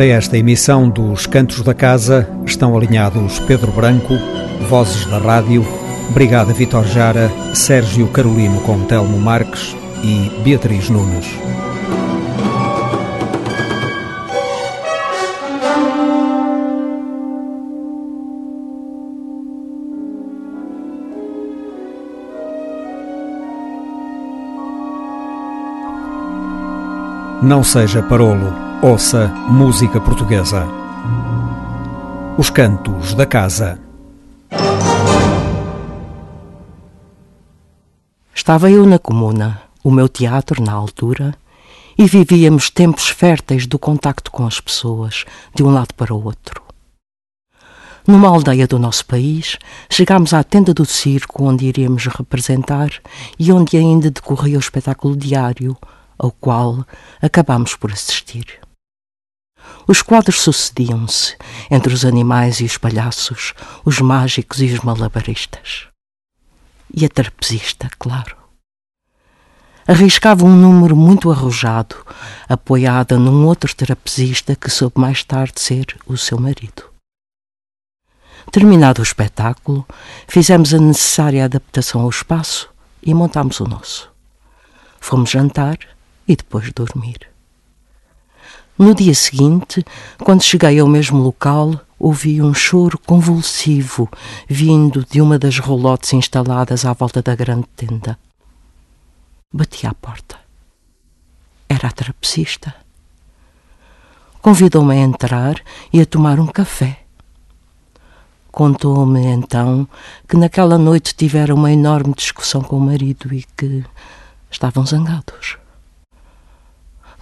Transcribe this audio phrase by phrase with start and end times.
[0.00, 4.14] Para esta emissão dos Cantos da Casa estão alinhados Pedro Branco,
[4.66, 5.62] Vozes da Rádio,
[6.14, 11.26] Brigada Vitor Jara, Sérgio Carolino com Telmo Marques e Beatriz Nunes.
[27.42, 30.66] Não seja parolo Ouça música portuguesa.
[32.38, 33.78] Os Cantos da Casa.
[38.34, 41.34] Estava eu na comuna, o meu teatro na altura,
[41.98, 46.62] e vivíamos tempos férteis do contacto com as pessoas, de um lado para o outro.
[48.06, 49.58] Numa aldeia do nosso país,
[49.90, 52.88] chegámos à tenda do circo onde iríamos representar
[53.38, 55.76] e onde ainda decorria o espetáculo diário,
[56.18, 56.82] ao qual
[57.20, 58.58] acabámos por assistir.
[59.86, 61.36] Os quadros sucediam-se
[61.70, 63.54] entre os animais e os palhaços,
[63.84, 65.88] os mágicos e os malabaristas.
[66.94, 68.36] E a trapezista, claro.
[69.86, 71.96] Arriscava um número muito arrojado,
[72.48, 76.84] apoiada num outro trapezista que soube mais tarde ser o seu marido.
[78.52, 79.86] Terminado o espetáculo,
[80.26, 82.68] fizemos a necessária adaptação ao espaço
[83.02, 84.10] e montámos o nosso.
[85.00, 85.78] Fomos jantar
[86.26, 87.29] e depois dormir.
[88.80, 89.84] No dia seguinte,
[90.24, 94.08] quando cheguei ao mesmo local, ouvi um choro convulsivo
[94.48, 98.18] vindo de uma das rolotes instaladas à volta da grande tenda.
[99.52, 100.38] Bati à porta.
[101.68, 102.74] Era a trapecista.
[104.40, 105.56] Convidou-me a entrar
[105.92, 107.00] e a tomar um café.
[108.50, 109.86] Contou-me então
[110.26, 113.84] que naquela noite tivera uma enorme discussão com o marido e que
[114.50, 115.58] estavam zangados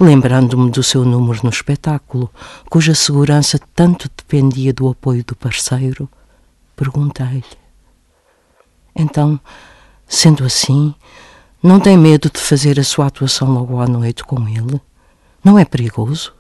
[0.01, 2.31] lembrando-me do seu número no espetáculo,
[2.71, 6.09] cuja segurança tanto dependia do apoio do parceiro,
[6.77, 7.45] perguntei-lhe.
[8.95, 9.41] Então,
[10.07, 10.95] sendo assim,
[11.63, 14.81] não tem medo de fazer a sua atuação logo à noite com ele?
[15.43, 16.33] Não é perigoso?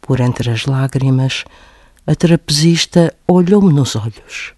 [0.00, 1.44] Por entre as lágrimas,
[2.06, 4.54] a trapezista olhou-me nos olhos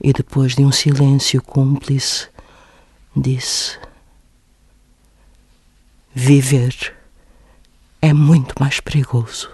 [0.00, 2.28] e, depois de um silêncio cúmplice,
[3.14, 3.78] disse:
[6.28, 6.92] Viver
[8.02, 9.48] é muito mais perigoso.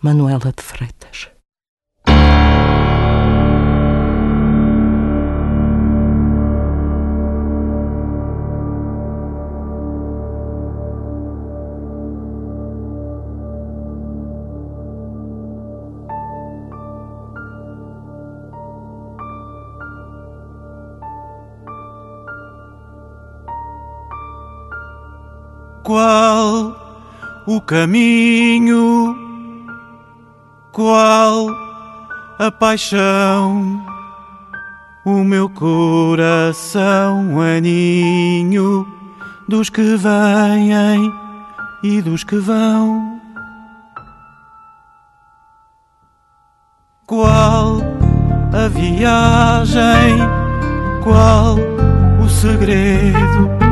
[0.00, 1.28] Manuela de Freitas
[27.66, 29.16] caminho?
[30.72, 31.48] Qual
[32.38, 33.82] a paixão?
[35.06, 38.86] O meu coração é ninho
[39.46, 41.12] dos que vêm
[41.82, 43.20] e dos que vão.
[47.06, 47.76] Qual
[48.52, 50.18] a viagem?
[51.02, 51.56] Qual
[52.24, 53.63] o segredo?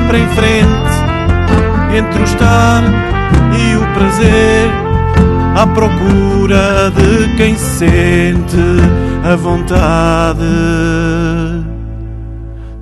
[0.00, 2.82] Sempre em frente, entre o estar
[3.52, 4.70] e o prazer,
[5.54, 8.56] à procura de quem sente
[9.22, 10.40] a vontade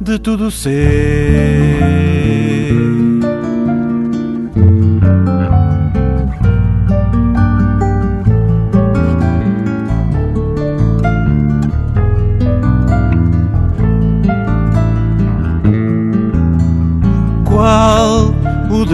[0.01, 1.78] de tudo ser.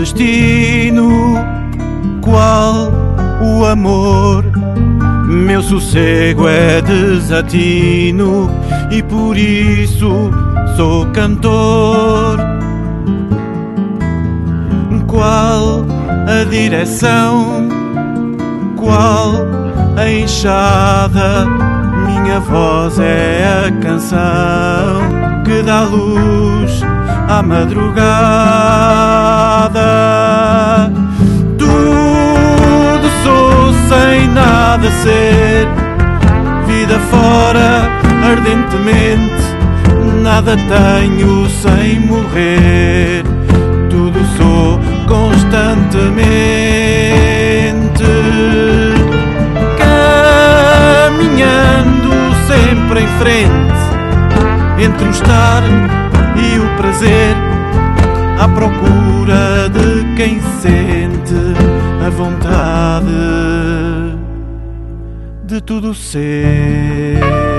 [0.05, 1.35] Destino,
[2.21, 2.93] qual
[3.41, 4.45] o amor.
[5.27, 8.51] Meu sossego é desatino
[8.91, 10.31] e por isso
[10.77, 12.39] sou cantor.
[15.07, 15.87] Qual
[16.29, 17.67] a direção?
[18.77, 19.33] Qual
[19.97, 21.47] a enxada?
[22.07, 24.19] Minha voz é a canção
[25.45, 26.85] que dá luz
[27.29, 28.03] à madrugada.
[31.59, 35.67] Tudo sou sem nada ser.
[36.67, 37.89] Vida fora,
[38.31, 39.45] ardentemente.
[40.23, 43.25] Nada tenho sem morrer.
[43.91, 46.15] Tudo sou constantemente.
[51.07, 52.11] Caminhando
[52.47, 53.65] sempre em frente.
[54.79, 55.63] Entre o estar
[56.77, 57.35] prazer
[58.39, 61.35] à procura de quem sente
[62.05, 63.13] a vontade
[65.47, 67.54] de tudo ser.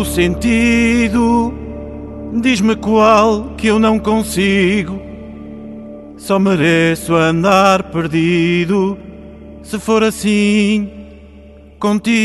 [0.00, 1.52] O sentido?
[2.40, 5.00] Diz-me qual que eu não consigo.
[6.16, 8.96] Só mereço andar perdido
[9.62, 10.90] se for assim
[11.78, 12.20] contigo.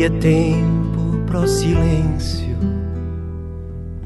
[0.00, 2.56] Havia tempo para o silêncio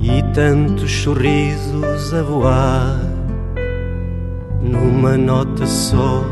[0.01, 3.01] e tantos sorrisos a voar.
[4.61, 6.25] Numa nota só,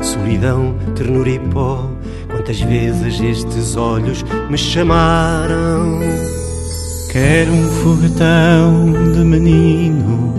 [0.00, 1.90] solidão, ternura e pó.
[2.30, 5.98] Quantas vezes estes olhos me chamaram?
[7.10, 10.34] Quero um foguetão de menino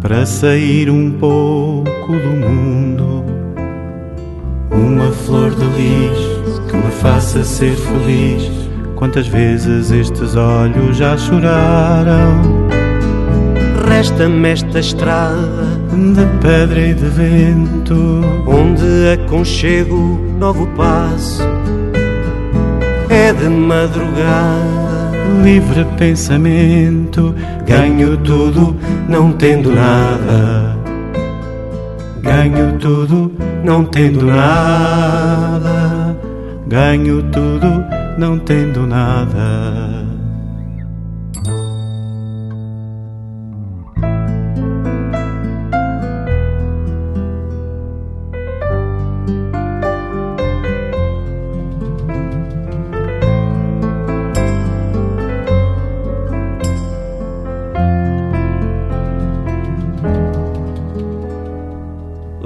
[0.00, 3.24] para sair um pouco do mundo.
[4.70, 6.29] Uma flor de lis
[6.70, 8.48] que me faça ser feliz.
[8.94, 12.68] Quantas vezes estes olhos já choraram?
[13.88, 21.42] Resta-me esta estrada De pedra e de vento, onde aconchego novo passo.
[23.08, 25.10] É de madrugada,
[25.42, 27.34] livre pensamento.
[27.66, 28.76] Ganho tudo,
[29.08, 30.78] não tendo nada.
[32.22, 33.32] Ganho tudo,
[33.64, 35.79] não tendo nada.
[36.70, 37.84] Ganho tudo,
[38.16, 40.06] não tendo nada.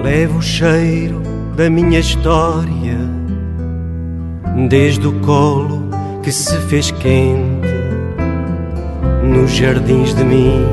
[0.03, 1.21] levo o cheiro
[1.57, 2.84] da minha história,
[4.69, 5.89] desde o colo
[6.23, 7.69] que se fez quente,
[9.23, 10.65] nos jardins de mim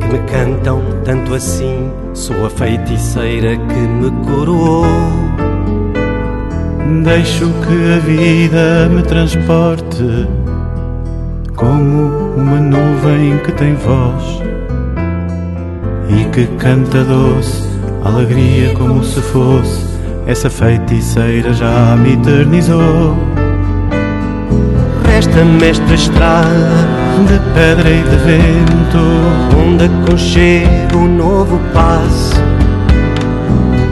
[0.00, 1.90] que me cantam tanto assim.
[2.12, 4.84] Sou a feiticeira que me coroou.
[7.04, 10.26] Deixo que a vida me transporte
[11.54, 14.42] como uma nuvem que tem voz
[16.08, 17.68] e que canta doce
[18.02, 19.89] alegria como se fosse
[20.30, 23.16] essa feiticeira já me eternizou.
[25.04, 26.88] Resta-me esta estrada
[27.26, 28.98] De pedra e de vento,
[29.58, 32.40] onde aconchego um novo passo.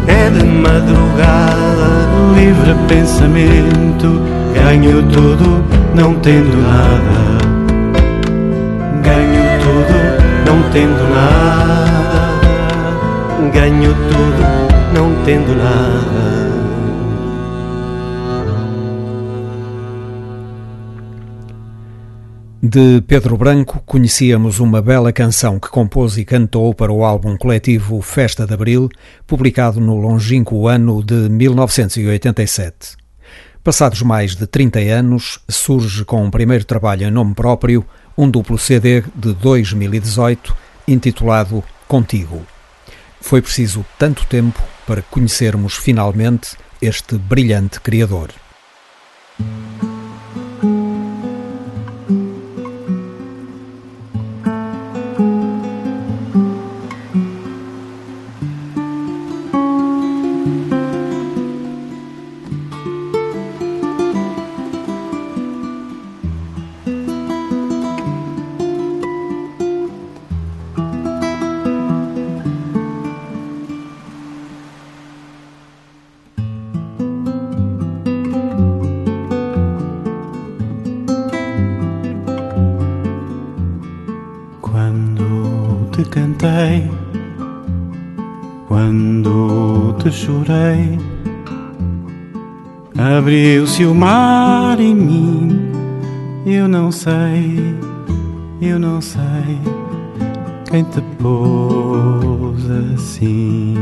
[0.07, 4.23] É de madrugada, livre pensamento,
[4.55, 5.65] ganho tudo,
[5.95, 7.39] não tendo nada.
[9.03, 9.99] Ganho tudo,
[10.47, 11.89] não tendo nada.
[13.53, 16.18] ganho tudo, não tendo nada.
[22.61, 28.03] De Pedro Branco conhecíamos uma bela canção que compôs e cantou para o álbum coletivo
[28.03, 28.89] Festa de Abril,
[29.29, 32.97] publicado no longínquo ano de 1987.
[33.63, 37.87] Passados mais de 30 anos, surge com um primeiro trabalho em nome próprio,
[38.17, 40.57] um duplo CD de 2018,
[40.89, 42.45] intitulado Contigo.
[43.21, 48.31] Foi preciso tanto tempo para conhecermos finalmente este brilhante criador.
[93.79, 95.71] Abriu-se o mar em mim.
[96.45, 97.77] Eu não sei,
[98.61, 99.59] eu não sei
[100.69, 103.77] quem te pôs assim.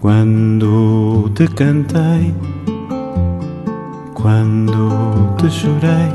[0.00, 2.34] Quando te cantei,
[4.14, 6.12] quando te chorei,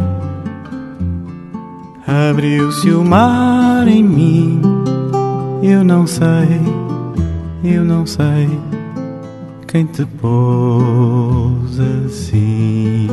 [2.07, 4.61] abriu-se o mar em mim.
[5.61, 6.61] Eu não sei,
[7.63, 8.47] eu não sei
[9.73, 13.07] quem te pôs assim.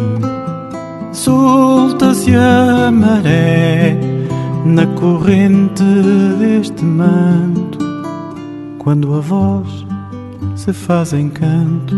[1.11, 3.99] Solta-se a maré
[4.67, 5.83] na corrente
[6.39, 7.79] deste manto,
[8.79, 9.87] quando a voz
[10.55, 11.97] se faz encanto,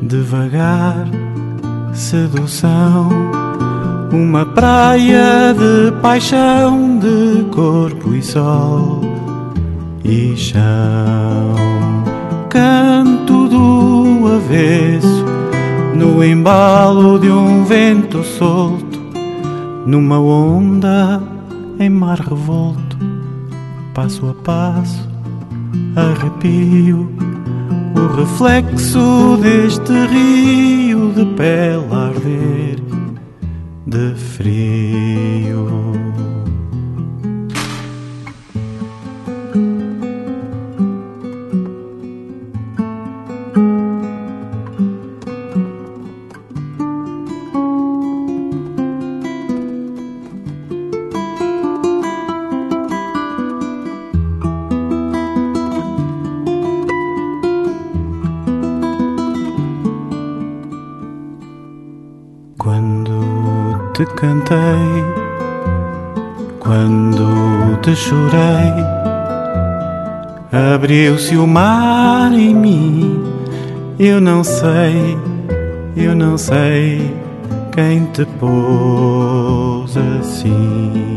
[0.00, 1.06] devagar,
[1.92, 3.10] sedução,
[4.10, 9.02] uma praia de paixão, de corpo e sol
[10.02, 11.54] e chão.
[12.48, 13.73] Canto do
[14.26, 15.24] avesso,
[15.94, 19.00] no embalo de um vento solto,
[19.86, 21.22] numa onda
[21.78, 22.96] em mar revolto,
[23.94, 25.08] passo a passo,
[25.96, 27.08] arrepio
[27.96, 32.80] o reflexo deste rio de pele a arder
[33.86, 35.93] de frio.
[64.44, 65.04] Cantei,
[66.60, 68.74] quando te chorei,
[70.74, 73.24] abriu-se o mar em mim.
[73.98, 75.18] Eu não sei,
[75.96, 77.14] eu não sei
[77.72, 81.16] quem te pôs assim.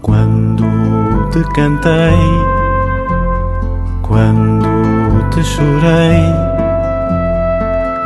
[0.00, 0.64] Quando
[1.30, 2.18] te cantei,
[4.02, 6.47] quando te chorei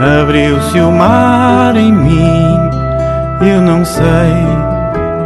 [0.03, 2.59] Abriu-se o mar em mim.
[3.41, 4.03] Eu não sei,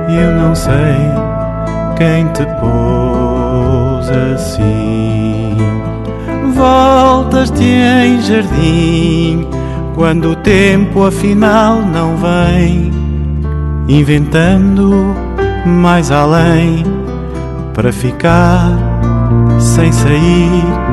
[0.09, 0.97] eu não sei
[1.97, 5.57] quem te pôs assim.
[6.55, 9.47] Voltas-te em jardim
[9.95, 12.93] quando o tempo afinal não vem,
[13.89, 15.15] inventando
[15.65, 16.85] mais além
[17.73, 18.73] para ficar
[19.59, 20.86] sem sair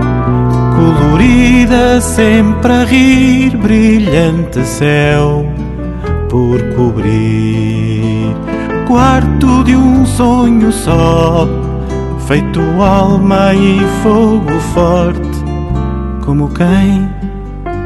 [0.76, 5.46] colorida, sempre a rir, brilhante céu
[6.30, 8.36] por cobrir.
[8.88, 11.48] Quarto de um sonho só,
[12.28, 15.44] feito alma e fogo forte,
[16.26, 17.10] como quem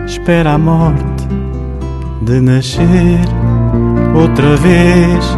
[0.06, 1.28] espera a morte
[2.22, 3.20] de nascer
[4.16, 5.38] outra vez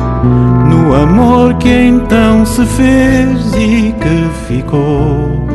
[0.69, 5.48] no amor que então se fez e que ficou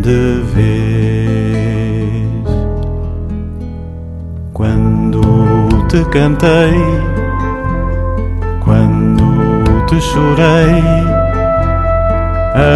[0.00, 1.88] de vez.
[4.52, 5.20] Quando
[5.88, 6.80] te cantei,
[8.64, 10.82] quando te chorei,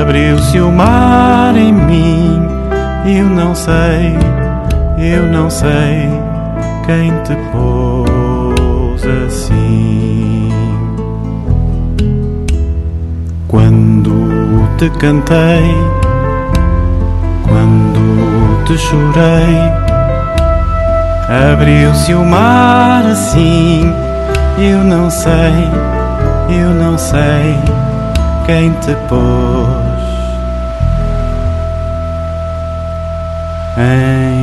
[0.00, 2.48] abriu-se o mar em mim.
[3.04, 4.16] Eu não sei,
[4.98, 6.08] eu não sei
[6.86, 10.48] quem te pôs assim.
[13.48, 14.12] Quando
[14.78, 15.76] te cantei,
[17.52, 19.58] quando te chorei,
[21.52, 23.92] abriu-se o mar assim.
[24.58, 25.68] Eu não sei,
[26.48, 27.58] eu não sei
[28.46, 30.02] quem te pôs
[33.76, 34.41] em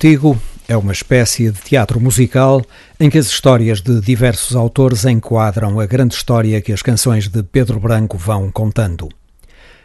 [0.00, 2.64] Contigo é uma espécie de teatro musical
[2.98, 7.42] em que as histórias de diversos autores enquadram a grande história que as canções de
[7.42, 9.10] Pedro Branco vão contando.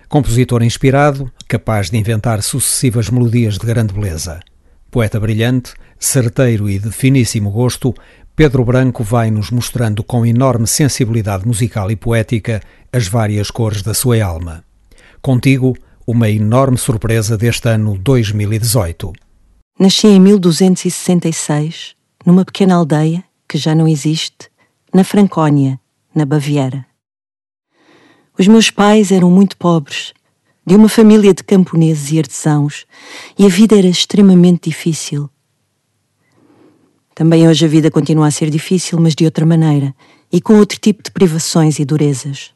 [0.07, 4.39] Compositor inspirado, capaz de inventar sucessivas melodias de grande beleza.
[4.89, 7.93] Poeta brilhante, certeiro e de finíssimo gosto,
[8.37, 13.93] Pedro Branco vai nos mostrando com enorme sensibilidade musical e poética as várias cores da
[13.93, 14.63] sua alma.
[15.21, 15.75] Contigo,
[16.07, 19.24] uma enorme surpresa deste ano 2018.
[19.77, 24.49] Nasci em 1266, numa pequena aldeia que já não existe,
[24.93, 25.77] na Francónia,
[26.15, 26.85] na Baviera.
[28.39, 30.13] Os meus pais eram muito pobres,
[30.65, 32.85] de uma família de camponeses e artesãos,
[33.37, 35.29] e a vida era extremamente difícil.
[37.13, 39.93] Também hoje a vida continua a ser difícil, mas de outra maneira,
[40.31, 42.53] e com outro tipo de privações e durezas.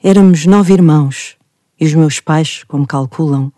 [0.00, 1.36] Éramos nove irmãos,
[1.80, 3.52] e os meus pais, como calculam,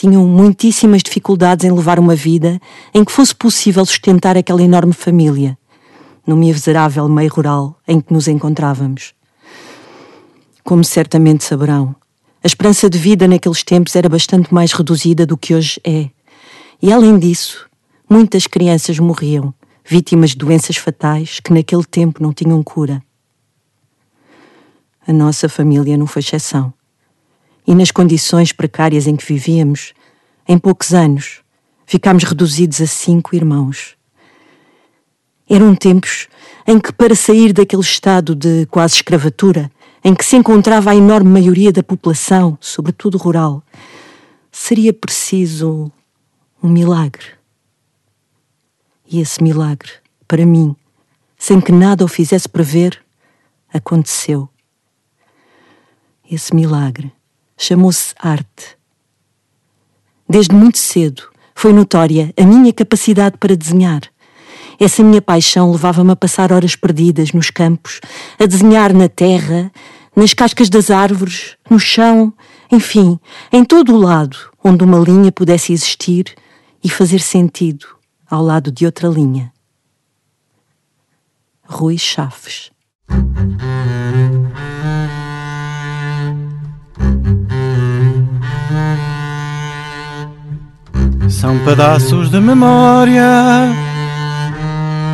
[0.00, 2.58] tinham muitíssimas dificuldades em levar uma vida
[2.94, 5.58] em que fosse possível sustentar aquela enorme família,
[6.26, 9.12] no miserável meio rural em que nos encontrávamos.
[10.64, 11.94] Como certamente saberão,
[12.42, 16.08] a esperança de vida naqueles tempos era bastante mais reduzida do que hoje é.
[16.80, 17.68] E além disso,
[18.08, 19.52] muitas crianças morriam,
[19.84, 23.02] vítimas de doenças fatais que naquele tempo não tinham cura.
[25.06, 26.72] A nossa família não foi exceção
[27.70, 29.94] e nas condições precárias em que vivíamos,
[30.48, 31.40] em poucos anos,
[31.86, 33.96] ficámos reduzidos a cinco irmãos.
[35.48, 36.26] Eram tempos
[36.66, 39.70] em que, para sair daquele estado de quase escravatura,
[40.02, 43.62] em que se encontrava a enorme maioria da população, sobretudo rural,
[44.50, 45.92] seria preciso
[46.60, 47.26] um milagre.
[49.08, 49.92] E esse milagre,
[50.26, 50.74] para mim,
[51.38, 53.00] sem que nada o fizesse prever,
[53.72, 54.48] aconteceu.
[56.28, 57.12] Esse milagre
[57.60, 58.78] chamou-se arte.
[60.26, 64.00] Desde muito cedo foi notória a minha capacidade para desenhar.
[64.78, 68.00] Essa minha paixão levava-me a passar horas perdidas nos campos,
[68.38, 69.70] a desenhar na terra,
[70.16, 72.32] nas cascas das árvores, no chão,
[72.72, 73.20] enfim,
[73.52, 76.34] em todo o lado onde uma linha pudesse existir
[76.82, 77.86] e fazer sentido
[78.28, 79.52] ao lado de outra linha.
[81.68, 82.70] Rui Chaves
[91.30, 93.22] São pedaços de memória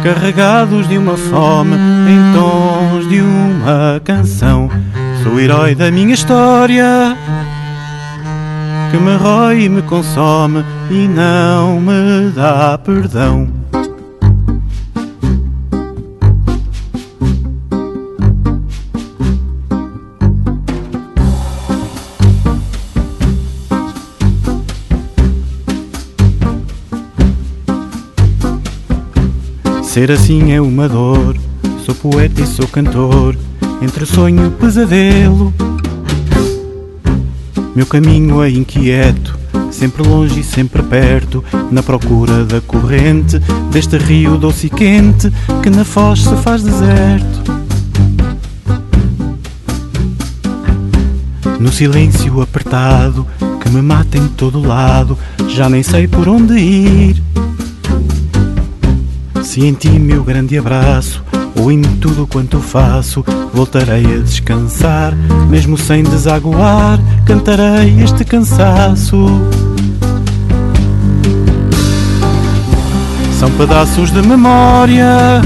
[0.03, 4.71] carregados de uma fome em tons de uma canção.
[5.23, 7.17] Sou o herói da minha história
[8.91, 13.49] que me rói e me consome e não me dá perdão.
[29.97, 31.39] Ser assim é uma dor.
[31.87, 33.35] Sou poeta e sou cantor,
[33.81, 35.55] entre sonho e pesadelo.
[37.75, 39.39] Meu caminho é inquieto,
[39.71, 43.39] sempre longe e sempre perto, na procura da corrente
[43.73, 45.33] deste rio doce e quente
[45.63, 47.43] que na foz se faz deserto.
[51.59, 53.27] No silêncio apertado
[53.63, 55.17] que me mata em todo lado,
[55.49, 57.23] já nem sei por onde ir.
[59.57, 61.25] Se em ti meu grande abraço,
[61.59, 65.15] ou em tudo quanto faço, voltarei a descansar,
[65.49, 69.17] mesmo sem desaguar, cantarei este cansaço.
[73.41, 75.41] São pedaços de memória,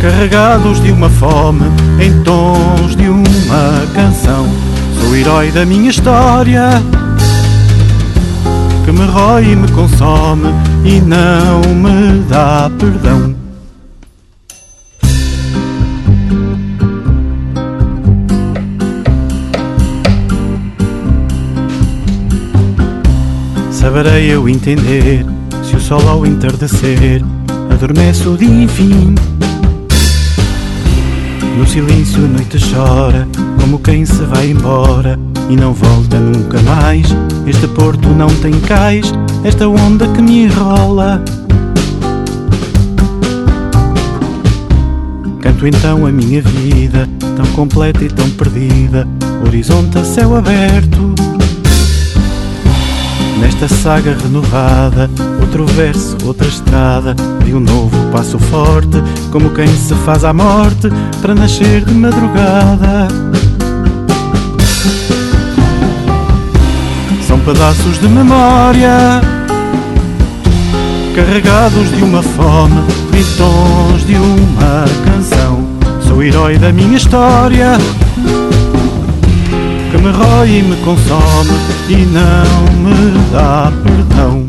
[0.00, 1.66] carregados de uma fome,
[2.00, 4.46] em tons de uma canção.
[4.98, 6.82] Sou o herói da minha história
[8.86, 10.48] que me rói e me consome
[10.84, 13.34] e não me dá perdão.
[23.72, 25.26] Saberei eu entender
[25.64, 27.24] se o sol ao entardecer
[27.72, 29.16] adormece o dia enfim.
[31.58, 33.26] No silêncio a noite chora,
[33.60, 37.06] como quem se vai embora e não volta nunca mais.
[37.46, 39.12] Este porto não tem cais,
[39.44, 41.22] esta onda que me enrola.
[45.40, 49.06] Canto então a minha vida, tão completa e tão perdida,
[49.46, 51.14] horizonte a céu aberto.
[53.40, 58.96] Nesta saga renovada, outro verso, outra estrada, de um novo passo forte,
[59.30, 60.88] como quem se faz à morte
[61.20, 63.06] para nascer de madrugada.
[67.46, 69.20] Pedaços de memória
[71.14, 72.82] carregados de uma fome
[73.12, 75.64] e tons de uma canção.
[76.08, 77.78] Sou herói da minha história,
[79.92, 81.56] que me rói e me consome
[81.88, 84.45] e não me dá perdão.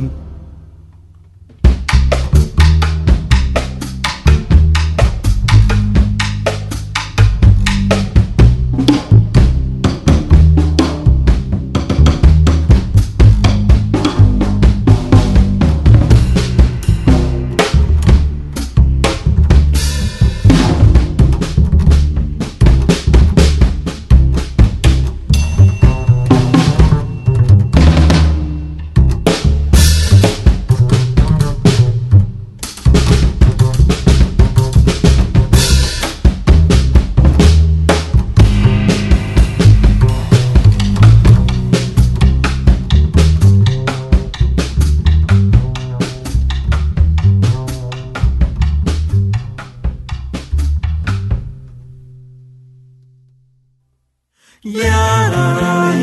[54.65, 55.93] Yarara,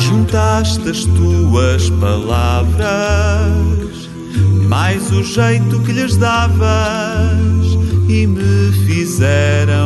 [0.00, 2.80] juntaste as tuas palavras,
[4.68, 6.58] mais o jeito que lhes davas,
[8.08, 9.77] e me fizeram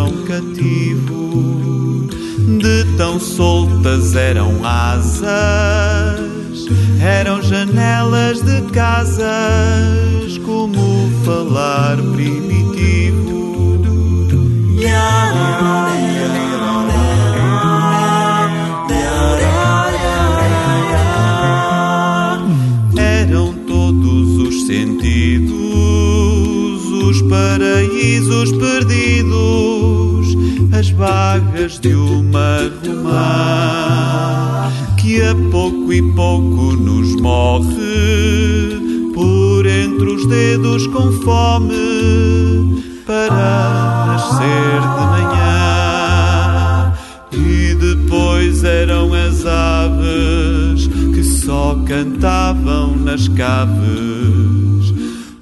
[3.02, 5.26] Eram soltas eram asas,
[7.00, 13.32] eram janelas de casas, como falar primitivo.
[22.96, 25.50] Eram todos os sentidos,
[27.08, 28.52] os paraísos.
[28.52, 28.71] Per-
[30.82, 34.68] as vagas de uma romã
[35.00, 38.80] que a pouco e pouco nos morre
[39.14, 46.92] por entre os dedos com fome para nascer de manhã.
[47.30, 54.92] E depois eram as aves que só cantavam nas caves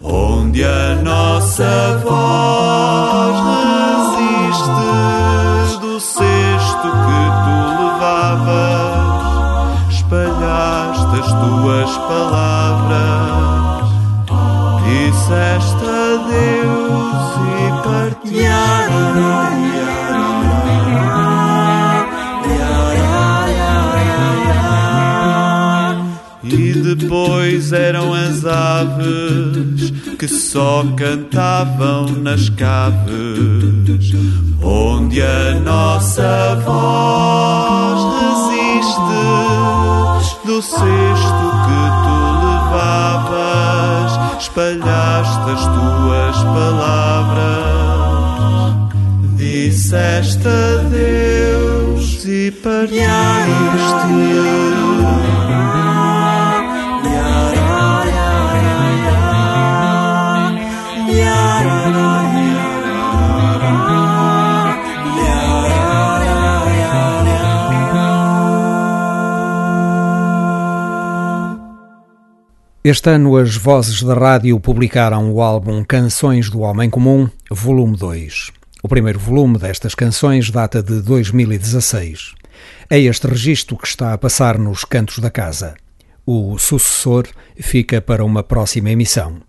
[0.03, 3.60] onde a nossa voz
[6.01, 9.21] no cesto que tu levavas,
[9.91, 13.85] espalhaste as tuas palavras,
[14.83, 15.70] disseste.
[27.11, 34.15] Depois eram as aves que só cantavam nas caves,
[34.63, 39.01] onde a nossa voz resiste
[40.45, 42.15] do cesto que tu
[42.47, 47.41] levavas, espalhaste as tuas palavras,
[49.37, 53.01] disseste adeus e partiste.
[72.83, 78.53] Este ano as vozes da rádio publicaram o álbum Canções do Homem Comum, volume 2.
[78.83, 82.35] O primeiro volume destas canções data de 2016.
[82.89, 85.75] É este registro que está a passar nos cantos da casa.
[86.25, 87.27] O sucessor
[87.59, 89.43] fica para uma próxima emissão.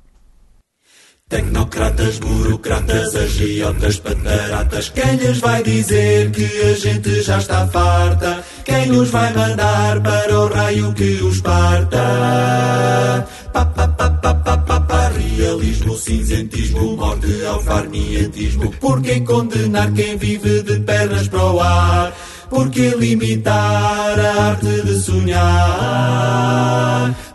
[1.32, 4.90] Tecnocratas, burocratas, agiotas, pataratas.
[4.90, 8.44] Quem lhes vai dizer que a gente já está farta?
[8.66, 13.26] Quem os vai mandar para o raio que os parta?
[13.54, 18.70] Pa, pa, pa, pa, pa, pa, pa, realismo, cinzentismo, morte ao farnientismo.
[18.82, 22.14] Por que condenar quem vive de pernas para o ar?
[22.50, 25.40] Por que limitar a arte de sonhar?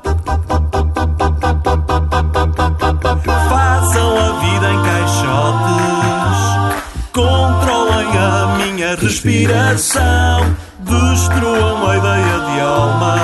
[0.03, 0.83] Pa, pa, pa, pa,
[4.71, 6.39] em caixotes,
[7.13, 13.17] controlem a minha respiração, destruam a ideia de alma,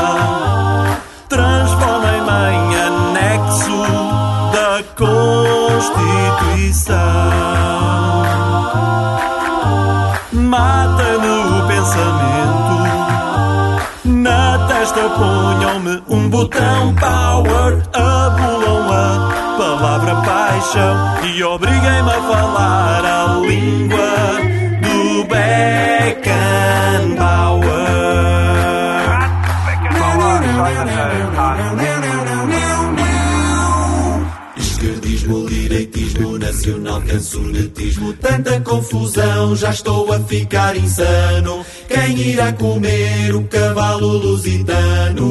[1.29, 3.83] transformem-me em anexo
[4.53, 6.95] da Constituição.
[10.33, 12.77] Matem-me o pensamento,
[14.05, 18.32] na testa ponham-me um botão power, palavra
[20.63, 24.02] paixão e obriguei-me a falar a língua
[36.13, 41.65] direitismo, nacional, cancionetismo, tanta confusão, já estou a ficar insano.
[41.89, 45.23] Quem irá comer o cavalo lusitano?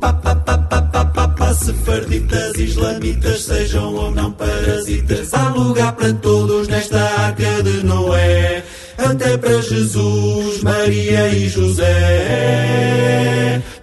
[0.00, 5.92] Pa, pa, pa, pa, pa, pa, pa, sefarditas, islamitas, sejam ou não parasitas, há lugar
[5.94, 8.64] para todos nesta arca de Noé.
[8.96, 12.84] Até para Jesus, Maria e José.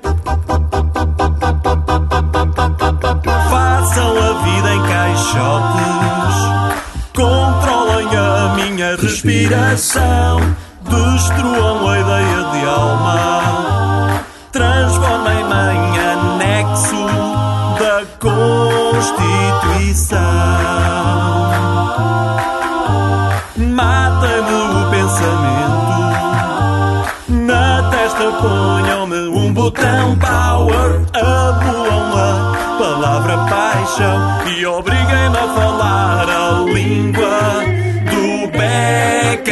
[0.01, 1.10] Façam
[5.31, 6.35] caixotes,
[7.15, 10.41] controlem a minha respiração,
[10.83, 17.05] destruam a ideia de alma, transformem-me em anexo
[17.79, 20.19] da Constituição.
[23.57, 25.91] Matem-me o pensamento,
[27.29, 31.53] na testa ponham-me um botão power, a
[33.99, 37.61] e obriguem-me a falar a língua
[38.09, 39.51] do Beckenbauer.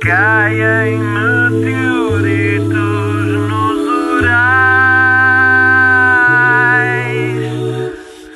[0.00, 2.66] Caem meteoritos
[3.48, 3.78] nos
[4.18, 4.42] Urais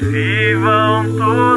[0.00, 1.55] e vão todas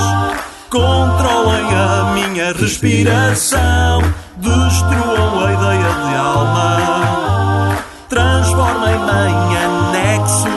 [0.70, 4.02] controlem a minha respiração,
[4.36, 7.78] destruam a ideia de alma,
[8.10, 10.50] transformem-me em anexo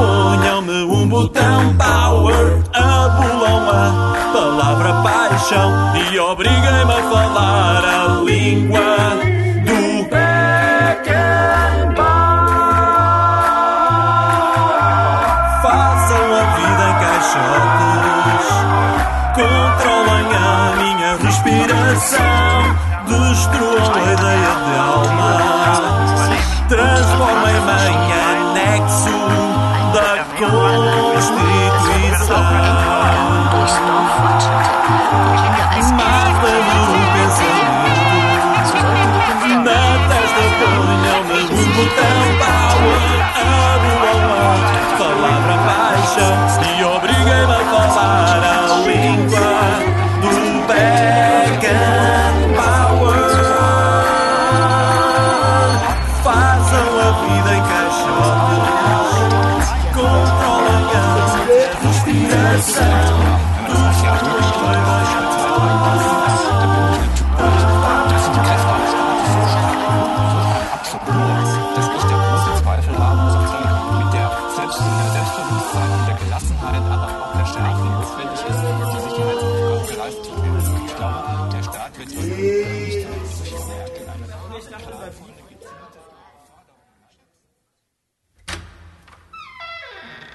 [0.00, 8.96] Ponham-me um botão power, abolam a palavra paixão e obriguem-me a falar a língua
[9.66, 11.20] do Beckenbauer.
[15.62, 18.48] Façam a vida em caixotes,
[19.34, 20.48] controlem a
[20.80, 22.56] minha respiração,
[23.06, 24.09] destruam
[31.20, 33.50] versteht, wie es war.
[33.50, 34.40] Durchs Dorf und
[35.28, 36.09] Durch den Eis.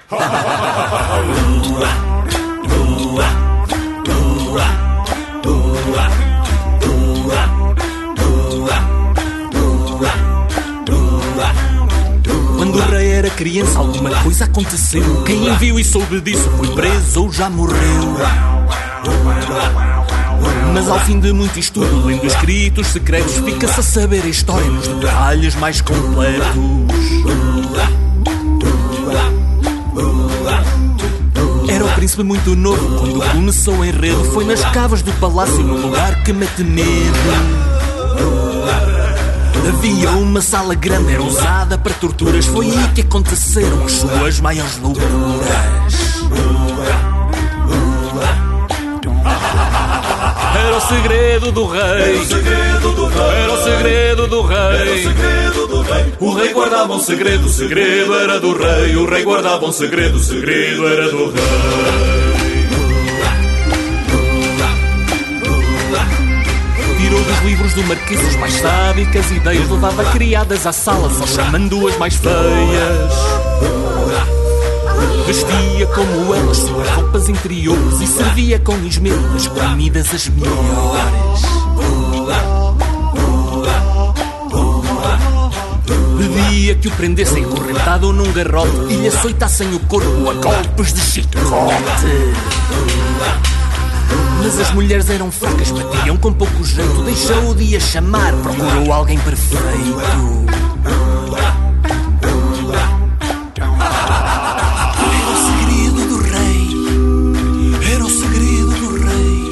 [0.08, 0.18] Quando
[12.76, 15.24] o rei era criança, alguma coisa aconteceu.
[15.24, 18.16] Quem viu e soube disso foi preso ou já morreu.
[20.72, 24.86] Mas ao fim de muito estudo, lendo escritos secretos, fica-se a saber a história nos
[24.86, 26.54] detalhes mais completos.
[31.96, 36.32] Príncipe muito novo, quando começou o enredo, foi nas cavas do palácio, num lugar que
[36.32, 36.84] mete medo.
[39.66, 42.44] Havia uma sala grande, era usada para torturas.
[42.44, 45.08] Foi aí que aconteceram as suas maiores loucuras.
[50.54, 51.80] Era o segredo do rei.
[51.80, 53.20] Era o segredo do rei.
[53.20, 55.75] Era o segredo do rei.
[56.18, 58.96] O rei guardava um segredo, o segredo era do rei.
[58.96, 61.42] O rei guardava um segredo, o segredo era do rei.
[66.98, 71.86] Tirou dos livros do marquês as mais sábicas ideias, levava criadas à sala, só chamando
[71.86, 73.14] as mais feias.
[75.26, 81.55] Vestia como elas suas roupas interiores e servia com esmero as comidas as melhores.
[86.36, 91.00] Pedia que o prendessem correntado num garrote e lhe açoitassem o corpo a golpes de
[91.00, 91.42] chicote.
[94.38, 97.02] Mas as mulheres eram fracas, batiam com pouco jeito.
[97.04, 99.66] Deixou o dia chamar, procurou alguém perfeito.
[105.08, 107.94] Era o segredo do rei.
[107.94, 109.46] Era o segredo do rei.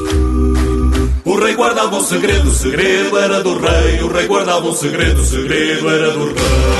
[1.24, 4.02] O rei guardava um segredo, o segredo era do rei.
[4.02, 6.73] O rei guardava um segredo, o segredo era do rei.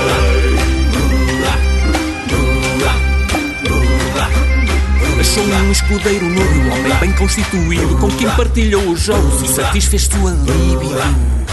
[5.37, 10.31] Um escudeiro novo, um homem bem constituído, com quem partilhou os jogos e satisfez sua
[10.31, 11.45] libido.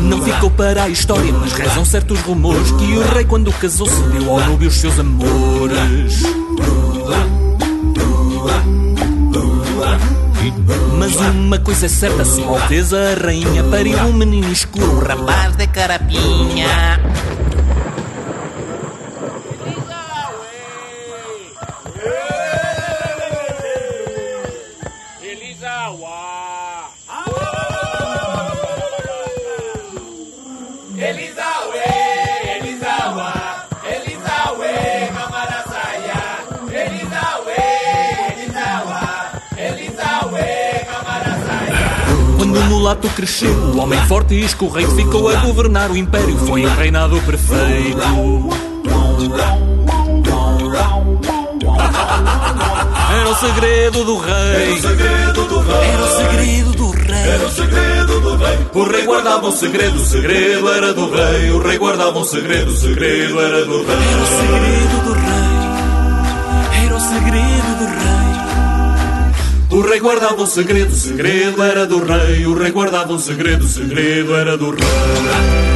[0.00, 4.02] Não ficou para a história, mas rezam certos rumores que o rei, quando casou, se
[4.04, 6.22] deu ao núbio os seus amores.
[10.98, 15.56] Mas uma coisa é certa, Sua Alteza a Rainha pariu um menino escuro, um rapaz
[15.56, 17.01] de carapinha.
[42.52, 46.36] Quando o mulato cresceu, o homem forte e escorreito ficou a governar o império.
[46.36, 47.98] Foi um reinado perfeito.
[53.10, 54.72] Era o segredo do rei.
[54.72, 55.88] O segredo do rei.
[55.88, 57.28] Era o segredo do rei.
[57.30, 58.58] Era o segredo do rei.
[58.74, 61.50] O rei guardava um segredo, o segredo era do rei.
[61.52, 63.96] O rei guardava um segredo, o segredo era do rei.
[63.96, 65.41] Era o segredo do rei.
[69.72, 72.44] O rei guardava um segredo, o segredo era do rei.
[72.46, 75.71] O rei guardava um segredo, o segredo era do rei.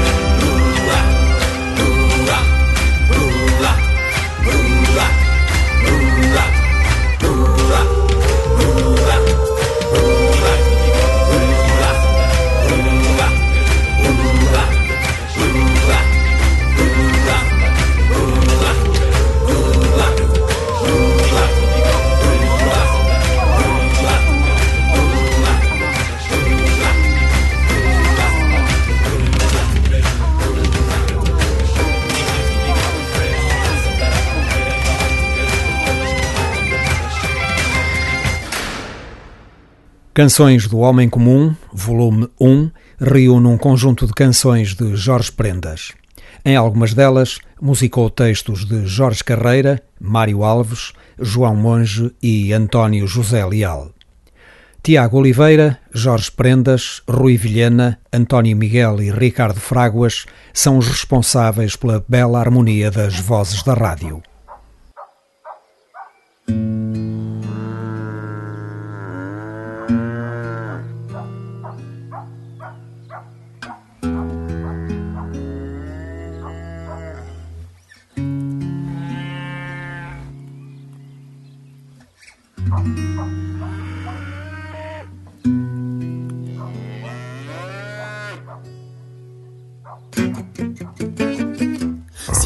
[40.16, 45.92] Canções do Homem Comum, volume 1, reúne um conjunto de canções de Jorge Prendas.
[46.42, 53.44] Em algumas delas, musicou textos de Jorge Carreira, Mário Alves, João Monge e António José
[53.44, 53.90] Leal.
[54.82, 62.02] Tiago Oliveira, Jorge Prendas, Rui Vilhena, António Miguel e Ricardo Fráguas são os responsáveis pela
[62.08, 64.22] bela harmonia das vozes da rádio.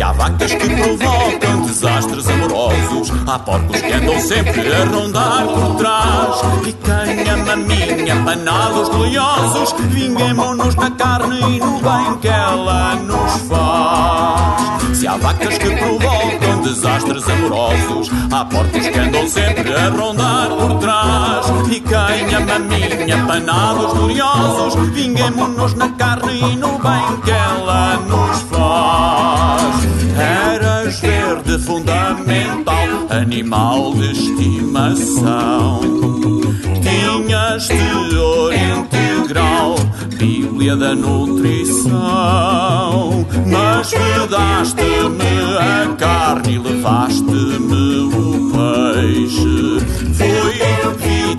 [0.00, 5.74] Se há vacas que provocam desastres amorosos, há porcos que andam sempre a rondar por
[5.76, 6.40] trás.
[6.66, 13.42] E quem ama minha panados gloriosos, vinguemo-nos na carne e no bem que ela nos
[13.42, 14.96] faz.
[14.96, 20.78] Se há vacas que provocam desastres amorosos, há porcos que andam sempre a rondar por
[20.78, 21.46] trás.
[21.70, 28.40] E quem ama minha panados gloriosos, vinguemo-nos na carne e no bem que ela nos
[28.44, 29.09] faz.
[30.98, 35.80] Verde fundamental, animal de estimação.
[36.82, 39.76] Tinhas teor integral,
[40.18, 41.94] Bíblia da nutrição.
[43.46, 49.49] Mas pedaste-me a carne e levaste-me o peixe.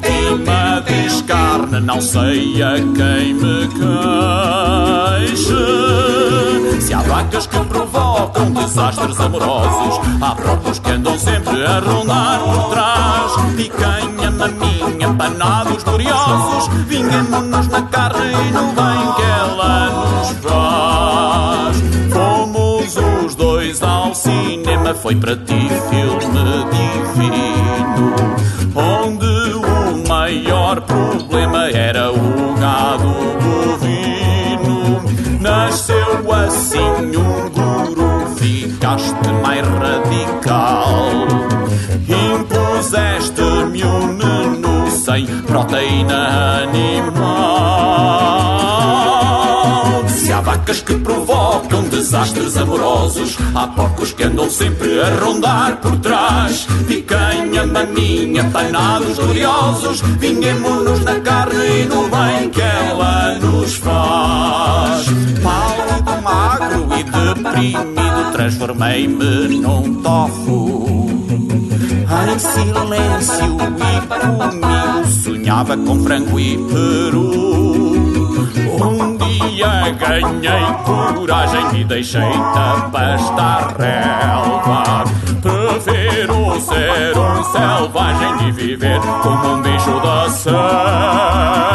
[0.02, 3.68] Fui vítima de escarne, não sei a quem me
[5.28, 5.42] queixe.
[6.82, 12.70] Se há vacas que provocam desastres amorosos, há próprios que andam sempre a rondar por
[12.72, 13.32] trás.
[13.56, 21.84] Picanha, maminha, panados gloriosos, vingamos-nos na carne e no bem que ela nos faz.
[22.12, 28.16] Fomos os dois ao cinema, foi para ti filme divino,
[28.76, 29.21] onde
[30.82, 35.02] maior problema era o gado bovino.
[35.40, 41.28] Nasceu assim um guru, ficaste mais radical.
[42.08, 48.21] Impuseste-me um menu sem proteína animal.
[50.72, 56.66] Vacas que provocam desastres amorosos, há porcos que andam sempre a rondar por trás.
[56.88, 65.08] Picanha, maminha, panados gloriosos, vinguemos-nos na carne e no bem que ela nos faz.
[65.44, 71.10] Pálido, magro e deprimido, transformei-me num tofu.
[72.32, 77.71] Em silêncio e comigo sonhava com frango e peru.
[78.82, 85.04] Um dia ganhei coragem e deixei da pasta relva.
[85.42, 91.72] Prefiro ser um selvagem e viver como um bicho da selva.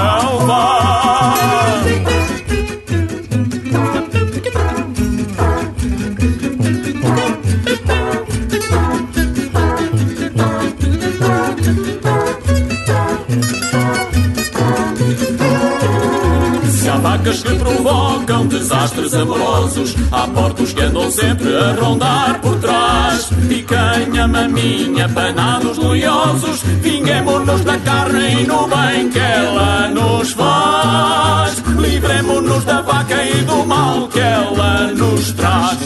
[17.26, 23.28] Que provocam desastres amorosos, há porcos que andam sempre a rondar por trás.
[23.48, 31.62] Picanha, maminha, panados gloriosos, vinguemos-nos da carne e no bem que ela nos faz.
[31.76, 35.78] Livremos-nos da vaca e do mal que ela nos traz.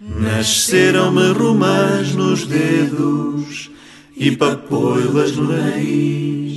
[0.00, 3.70] Nasceram-me romãs nos dedos
[4.16, 6.51] e papoilas no nariz.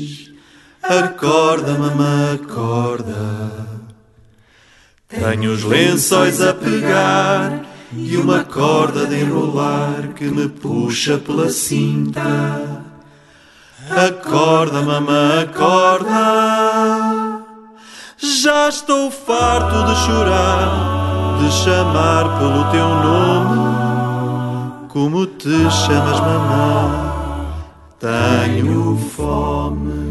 [0.87, 3.49] Acorda, mamã, acorda.
[5.07, 7.61] Tenho os lençóis a pegar
[7.91, 12.21] e uma corda de enrolar que me puxa pela cinta.
[13.89, 17.41] Acorda, mamã, acorda.
[18.17, 24.85] Já estou farto de chorar, de chamar pelo teu nome.
[24.89, 27.11] Como te chamas, mamã?
[27.99, 30.04] Tenho fome.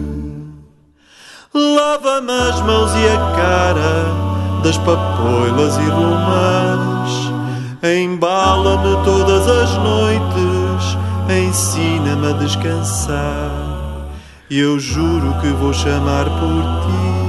[1.57, 7.33] Lava-me as mãos e a cara das papoilas e romãs.
[7.81, 10.99] Embala-me todas as noites,
[11.31, 14.09] ensina-me a descansar.
[14.51, 17.25] E eu juro que vou chamar por ti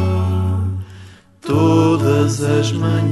[1.42, 3.06] todas as manhãs.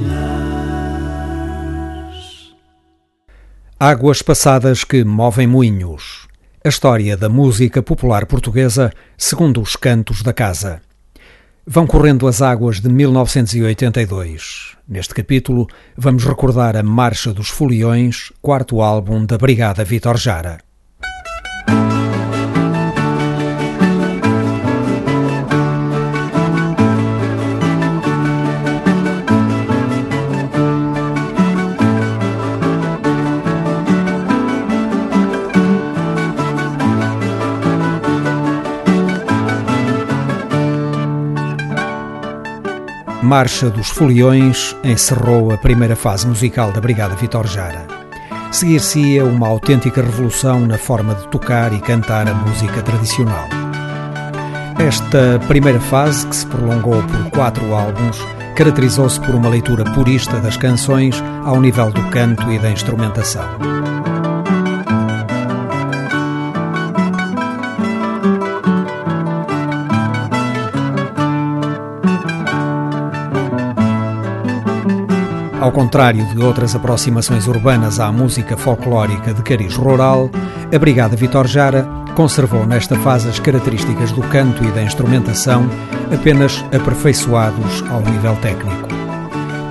[3.79, 6.27] Águas passadas que movem moinhos.
[6.65, 10.81] A história da música popular portuguesa segundo os cantos da casa.
[11.65, 14.75] Vão correndo as águas de 1982.
[14.85, 20.59] Neste capítulo, vamos recordar a Marcha dos Foliões, quarto álbum da Brigada Vitor Jara.
[43.35, 47.87] Marcha dos Foliões encerrou a primeira fase musical da Brigada Vitor Jara.
[48.51, 53.47] Seguir-se-ia uma autêntica revolução na forma de tocar e cantar a música tradicional.
[54.77, 58.19] Esta primeira fase, que se prolongou por quatro álbuns,
[58.55, 63.49] caracterizou-se por uma leitura purista das canções ao nível do canto e da instrumentação.
[75.63, 80.29] Ao contrário de outras aproximações urbanas à música folclórica de cariz rural,
[80.75, 85.65] a Brigada Vitor Jara conservou nesta fase as características do canto e da instrumentação,
[86.13, 88.89] apenas aperfeiçoados ao nível técnico.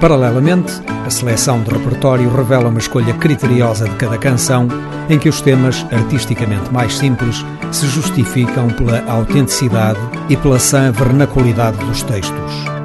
[0.01, 0.73] Paralelamente,
[1.05, 4.69] a seleção de repertório revela uma escolha criteriosa de cada canção,
[5.11, 11.77] em que os temas artisticamente mais simples se justificam pela autenticidade e pela sã vernaculidade
[11.85, 12.82] dos textos.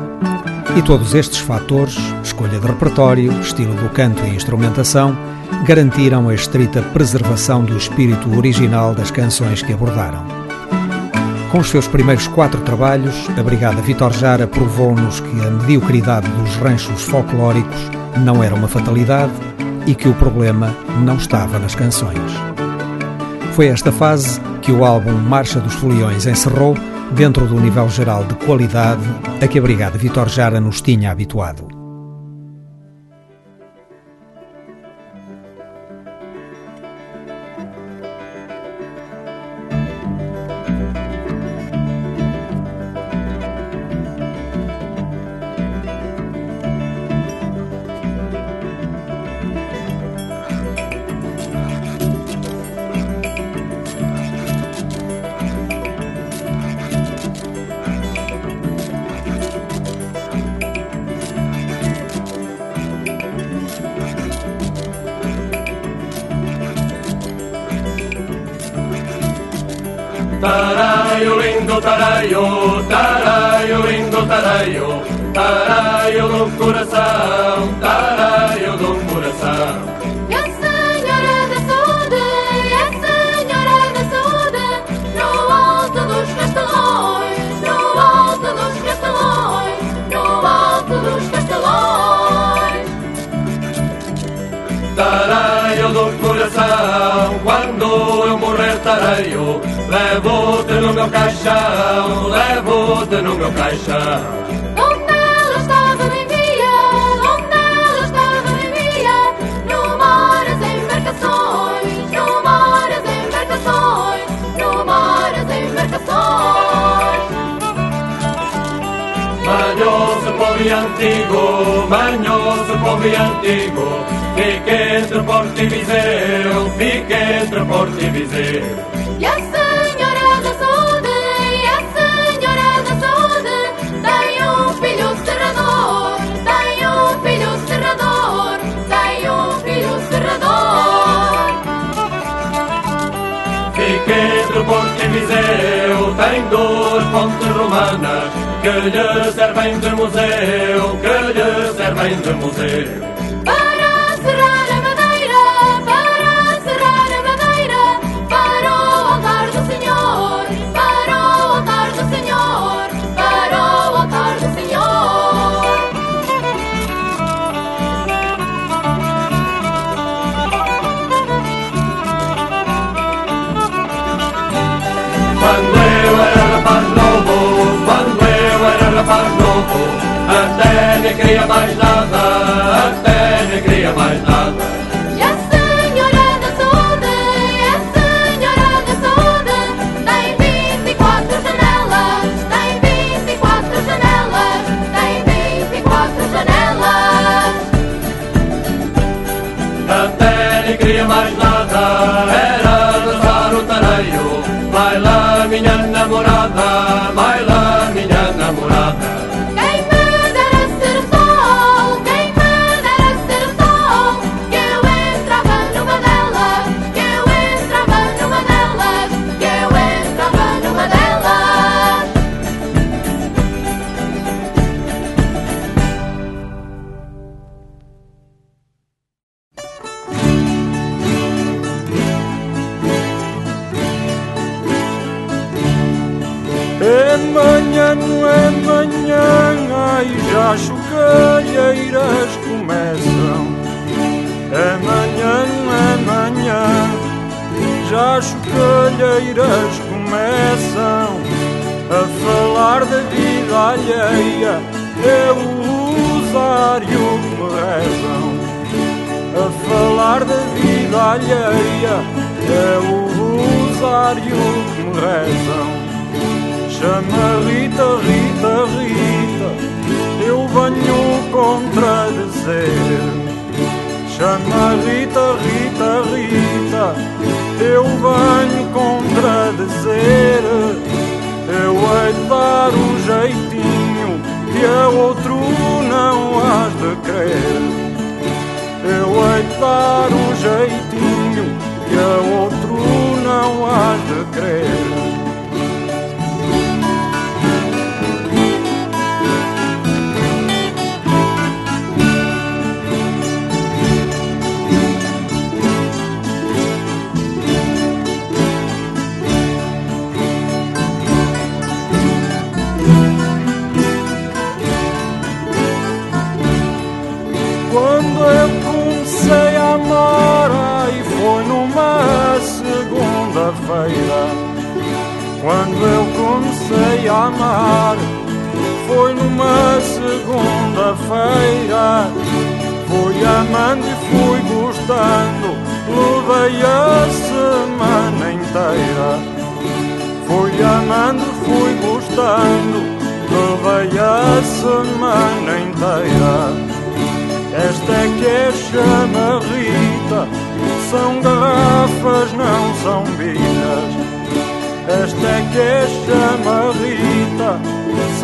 [0.77, 5.17] E todos estes fatores, escolha de repertório, estilo do canto e instrumentação,
[5.65, 10.23] garantiram a estrita preservação do espírito original das canções que abordaram.
[11.51, 16.55] Com os seus primeiros quatro trabalhos, a Brigada Vitor Jara provou-nos que a mediocridade dos
[16.57, 17.89] ranchos folclóricos
[18.23, 19.33] não era uma fatalidade
[19.87, 20.69] e que o problema
[21.03, 22.31] não estava nas canções.
[23.53, 26.75] Foi esta fase que o álbum Marcha dos Foliões encerrou
[27.15, 29.03] dentro do nível geral de qualidade
[29.41, 31.76] a que a Brigada Vitor Jara nos tinha habituado.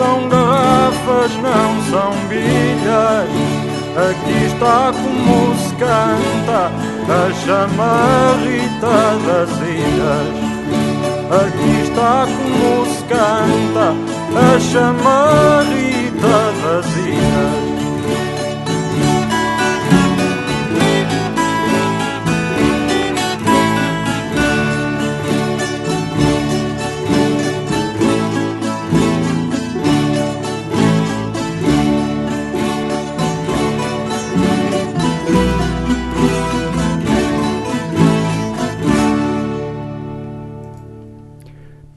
[0.03, 3.29] são garrafas, não são bilhas.
[3.95, 6.71] Aqui está como se canta
[7.07, 8.95] a chamarrita
[9.25, 10.33] das ilhas.
[11.31, 13.95] Aqui está como se canta
[14.35, 17.72] a chamarrita das ilhas.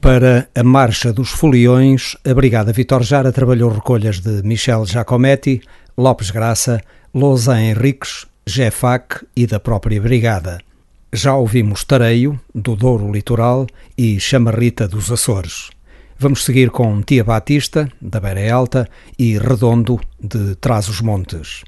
[0.07, 5.61] para a Marcha dos Foliões, a Brigada Vitor Jara trabalhou recolhas de Michel Giacometti,
[5.97, 6.81] Lopes Graça,
[7.13, 10.59] Lousa Henriques, Jefac e da própria Brigada.
[11.11, 15.71] Já ouvimos Tareio, do Douro Litoral, e Chamarrita dos Açores.
[16.17, 18.87] Vamos seguir com Tia Batista, da Beira Alta,
[19.19, 21.65] e Redondo, de Trás-os-Montes.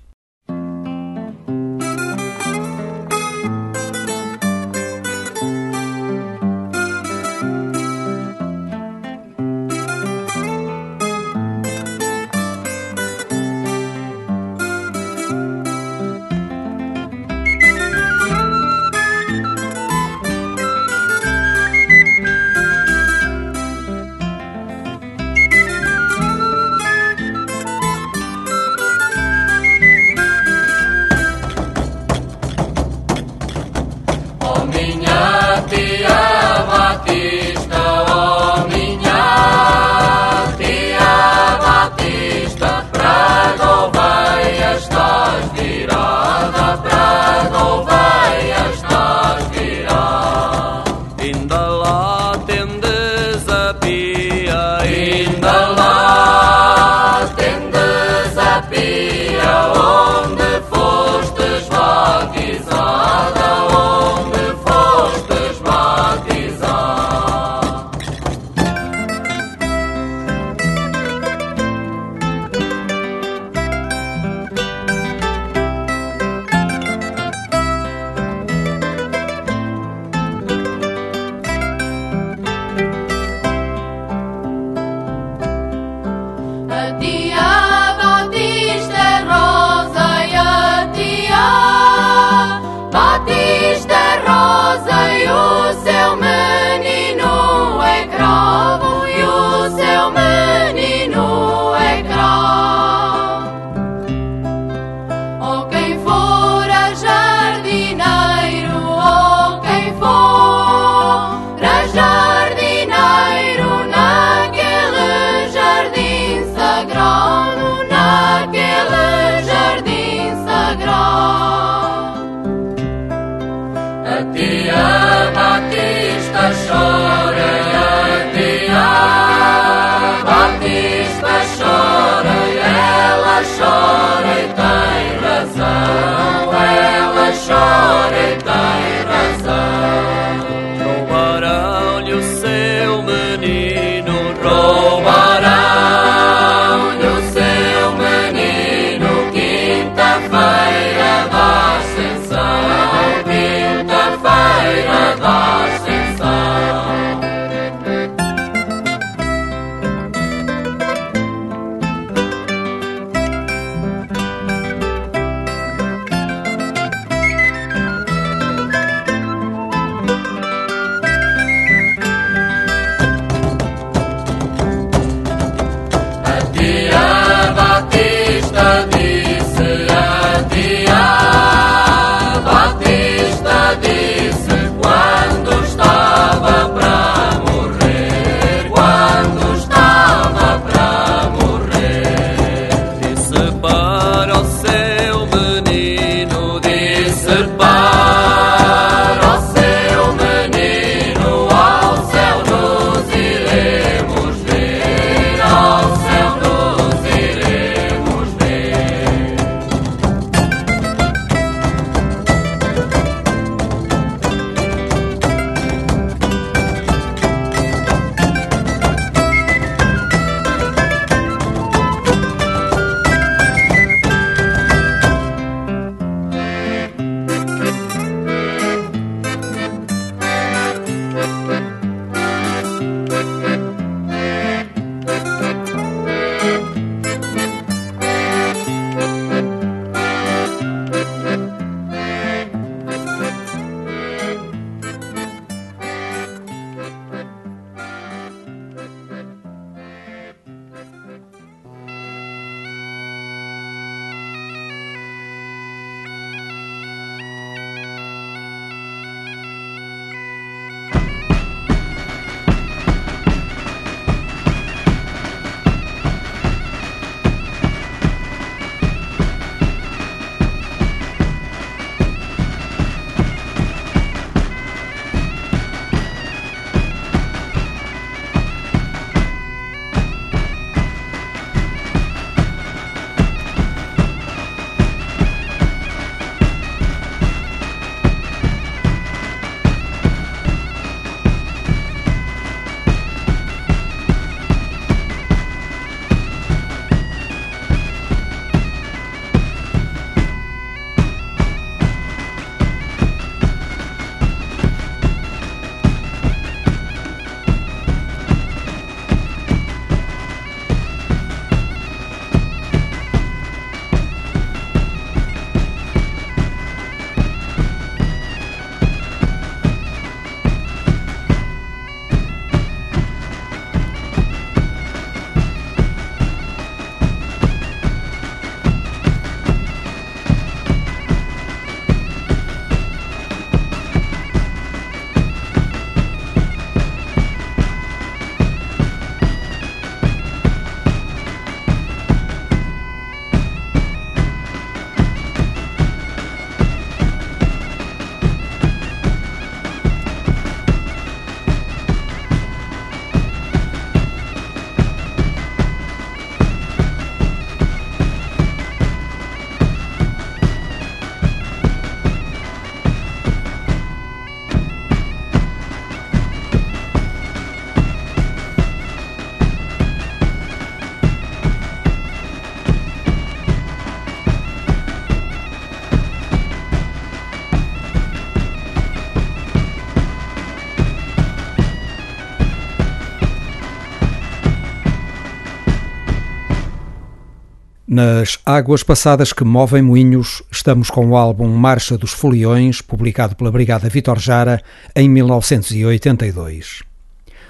[388.00, 393.52] Nas águas passadas que movem moinhos, estamos com o álbum Marcha dos Foliões, publicado pela
[393.52, 394.64] Brigada Vitor Jara
[394.96, 396.82] em 1982.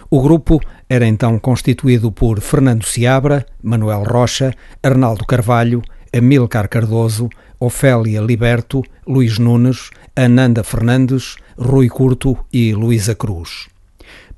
[0.09, 7.29] O grupo era então constituído por Fernando Seabra, Manuel Rocha, Arnaldo Carvalho, Amilcar Cardoso,
[7.59, 13.67] Ofélia Liberto, Luís Nunes, Ananda Fernandes, Rui Curto e Luísa Cruz.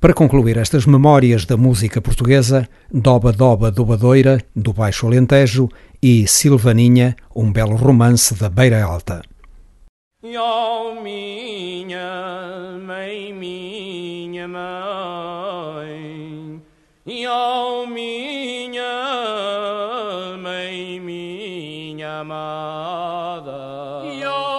[0.02, 5.68] Para concluir estas memórias da música portuguesa, Doba Doba Dobadoira, do Baixo Alentejo,
[6.02, 9.22] e Silvaninha, um belo romance da Beira Alta.
[10.24, 15.70] Ó minha mãe, minha mãe,
[17.28, 18.82] ó minha
[20.36, 23.52] mãe, minha amada,
[24.26, 24.51] ó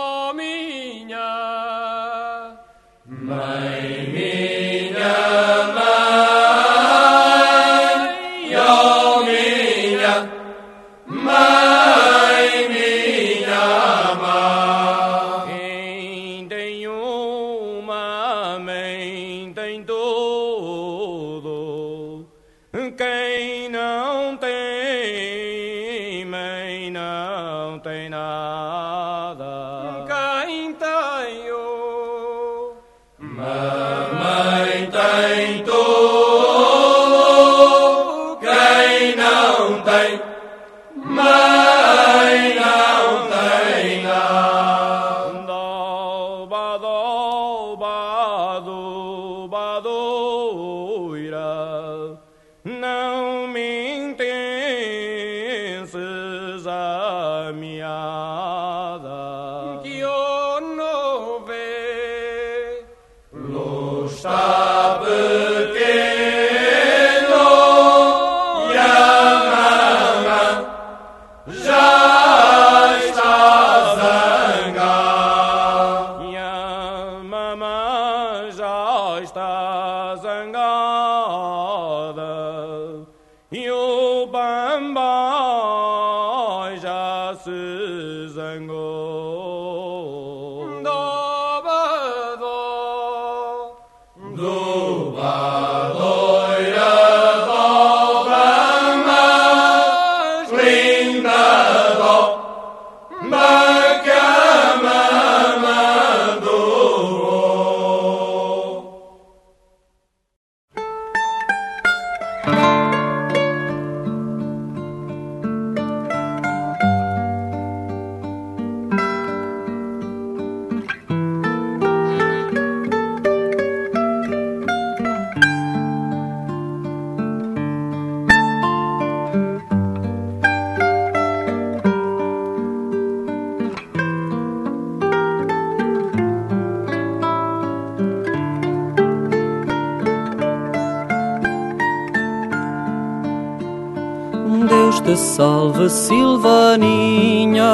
[145.90, 147.66] Silvaninha,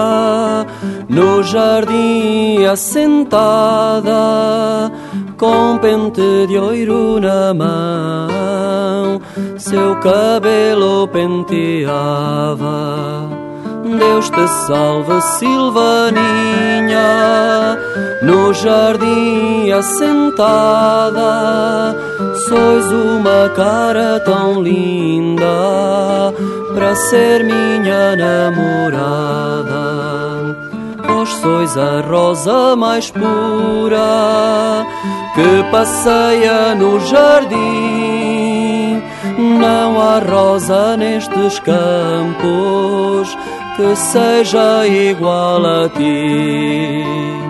[1.07, 4.11] no jardim assentada,
[5.37, 9.21] com pente de ouro na mão,
[9.57, 11.59] seu cabelo penteava.
[13.97, 16.19] Deus te salve, Silvaninha,
[18.21, 21.29] no jardim assentada.
[22.49, 25.45] Sois uma cara tão linda
[26.73, 29.77] para ser minha namorada.
[31.05, 34.83] Vós sois a rosa mais pura
[35.35, 37.59] que passeia no jardim.
[39.37, 43.37] Não há rosa nestes campos
[43.75, 47.48] que seja igual a ti.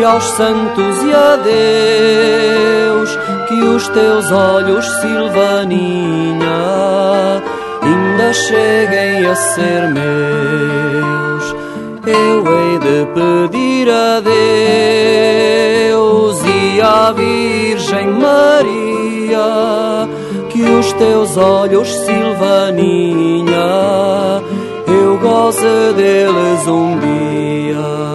[0.00, 6.48] Pedi aos santos e a Deus que os teus olhos, Silvaninha,
[7.82, 11.54] ainda cheguem a ser meus.
[12.06, 14.20] Eu hei de pedir a
[15.90, 20.08] Deus e à Virgem Maria
[20.50, 23.52] que os teus olhos, Silvaninha,
[24.86, 28.09] eu goze deles um dia.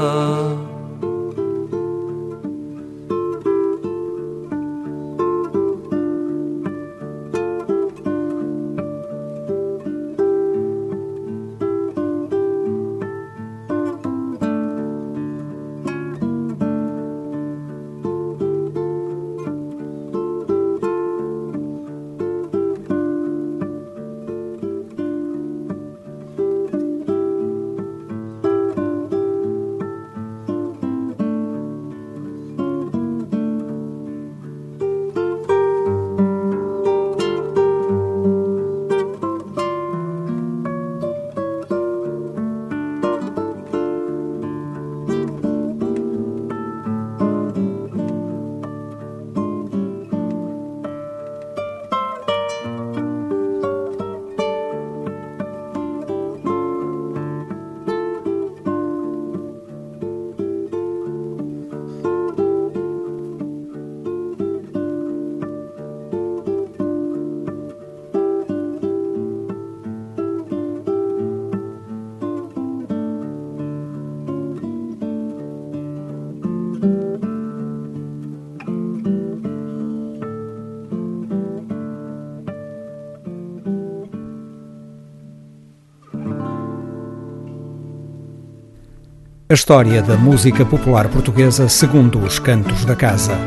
[89.47, 93.37] A história da música popular portuguesa segundo os cantos da casa.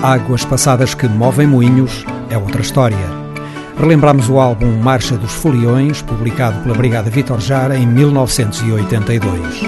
[0.00, 2.96] Águas passadas que movem moinhos é outra história.
[3.76, 9.60] Relembramos o álbum Marcha dos Foliões, publicado pela Brigada Vitor Jara em 1982.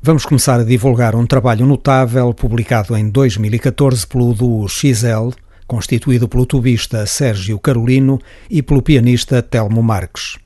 [0.00, 5.30] Vamos começar a divulgar um trabalho notável publicado em 2014 pelo duo XL,
[5.66, 10.38] constituído pelo tubista Sérgio Carolino e pelo pianista Telmo Marques.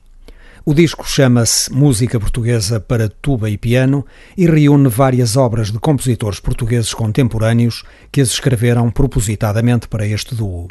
[0.63, 4.05] O disco chama-se Música Portuguesa para Tuba e Piano
[4.37, 10.67] e reúne várias obras de compositores portugueses contemporâneos que as escreveram propositadamente para este duo.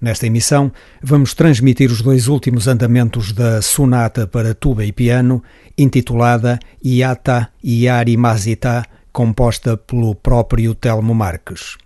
[0.00, 5.40] Nesta emissão, vamos transmitir os dois últimos andamentos da Sonata para Tuba e Piano,
[5.78, 11.76] intitulada Iata Iari Masita, composta pelo próprio Telmo Marques.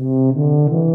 [0.00, 0.90] Thank you.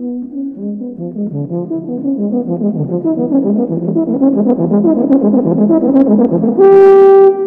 [0.00, 0.32] Thank
[7.24, 7.39] you.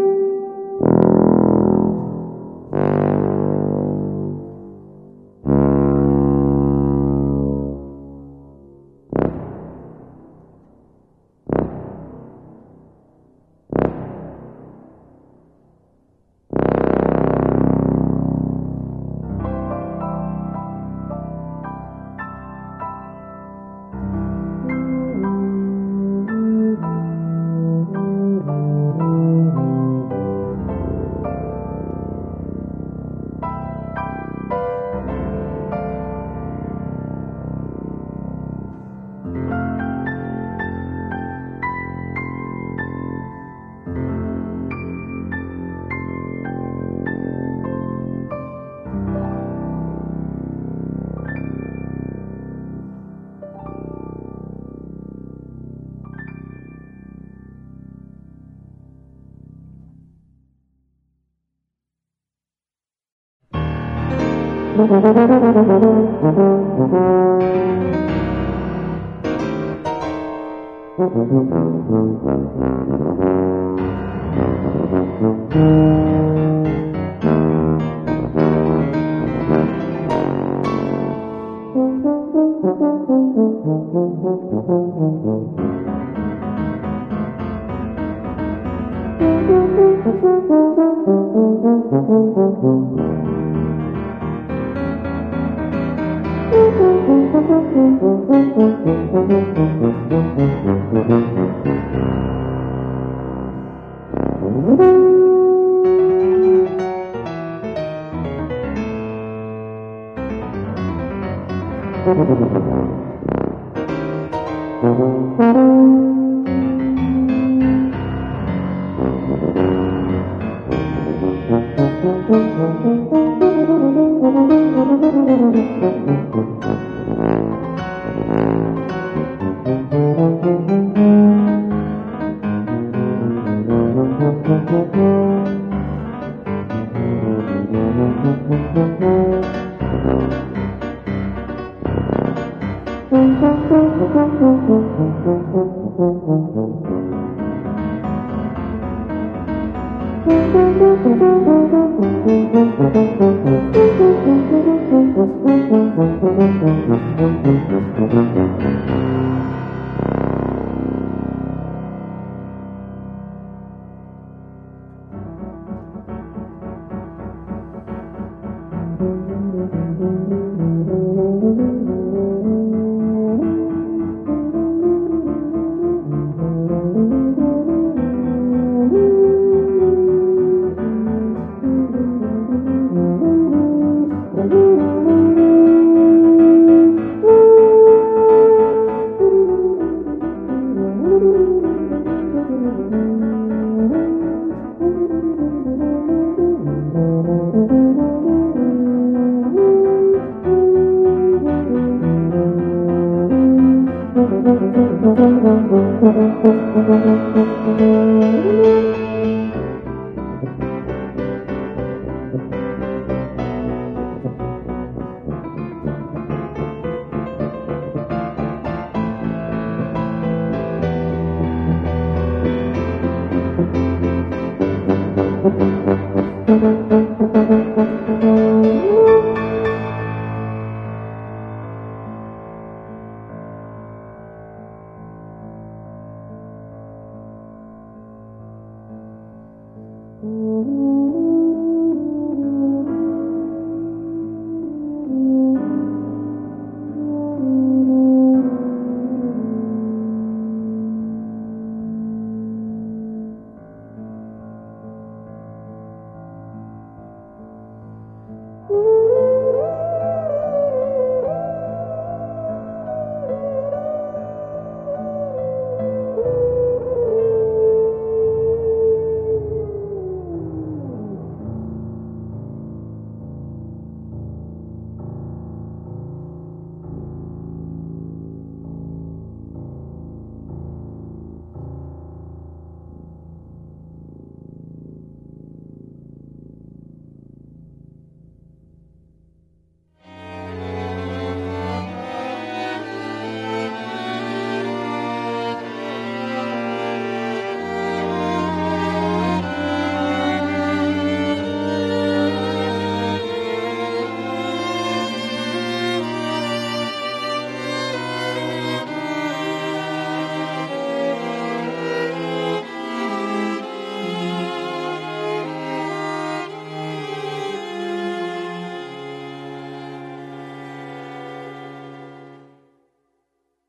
[64.93, 65.52] Mm-hmm.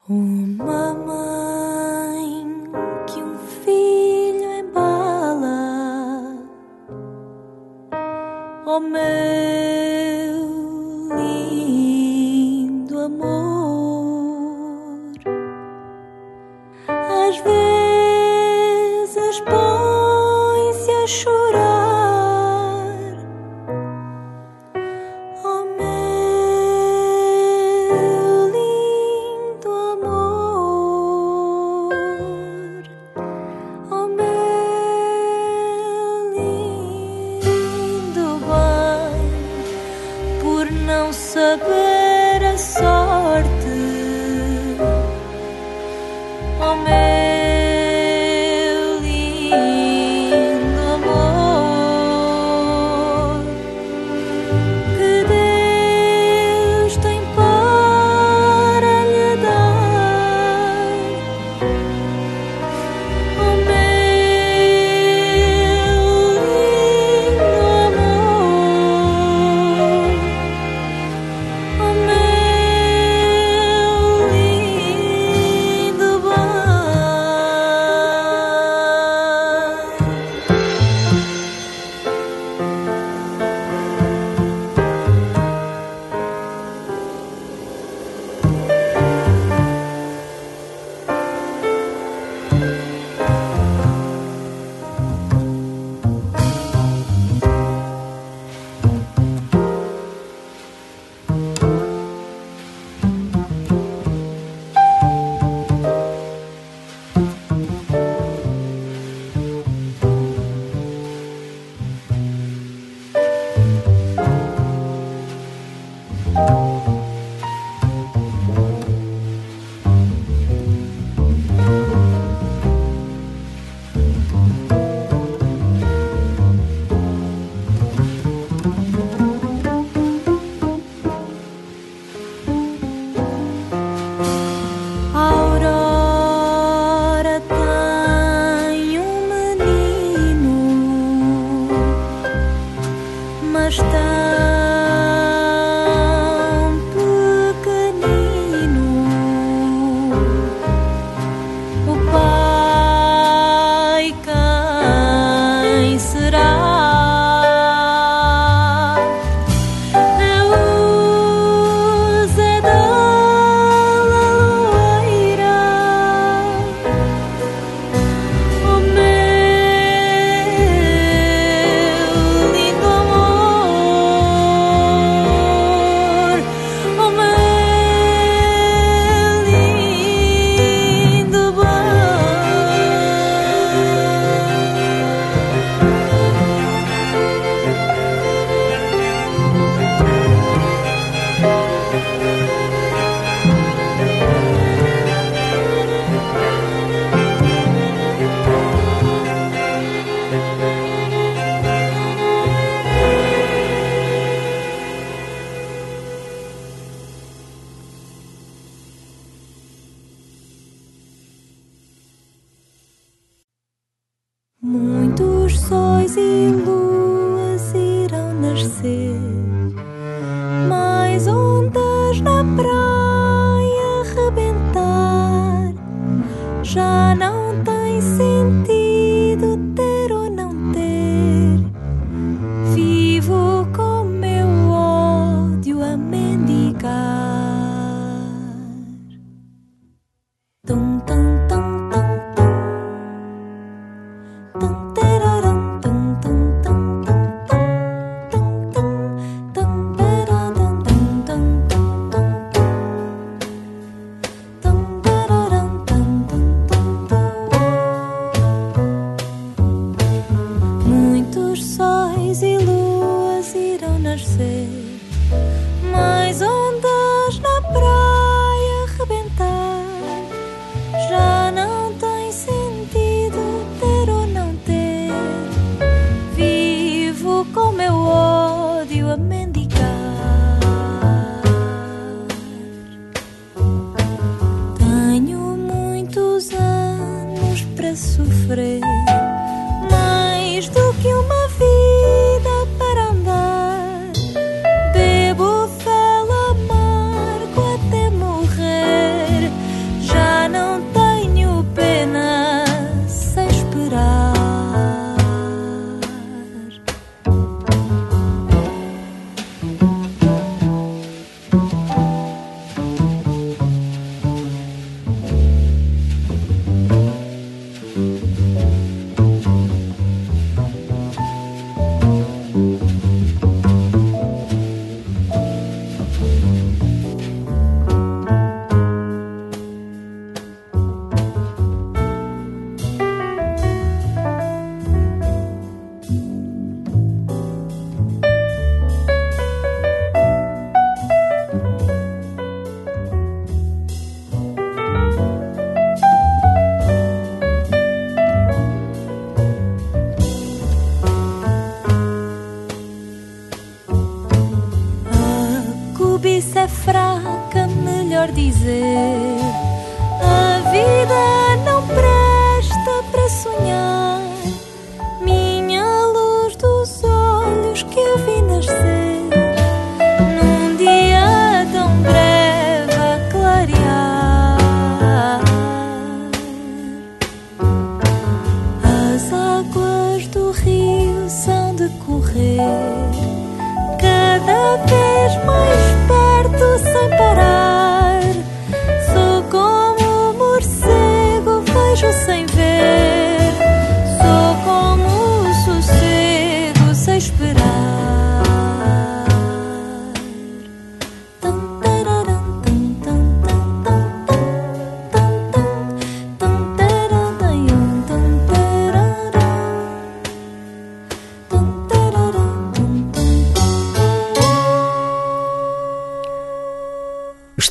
[0.08, 0.33] Oh.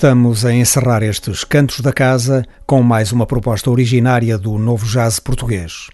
[0.04, 5.18] Estamos a encerrar estes Cantos da Casa com mais uma proposta originária do novo jazz
[5.18, 5.88] português.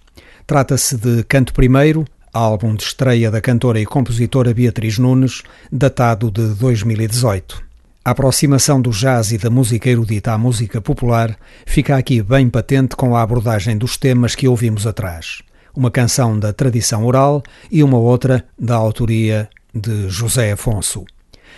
[0.48, 6.56] Trata-se de Canto Primeiro, álbum de estreia da cantora e compositora Beatriz Nunes, datado de
[6.56, 7.62] 2018.
[8.04, 11.38] A aproximação do jazz e da música erudita à música popular
[11.68, 15.44] fica aqui bem patente com a abordagem dos temas que ouvimos atrás.
[15.76, 21.06] Uma canção da tradição oral e uma outra da autoria de José Afonso.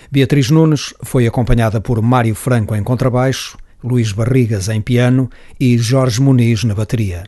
[0.09, 5.29] Beatriz Nunes foi acompanhada por Mário Franco em contrabaixo, Luís Barrigas em piano
[5.59, 7.23] e Jorge Muniz na bateria.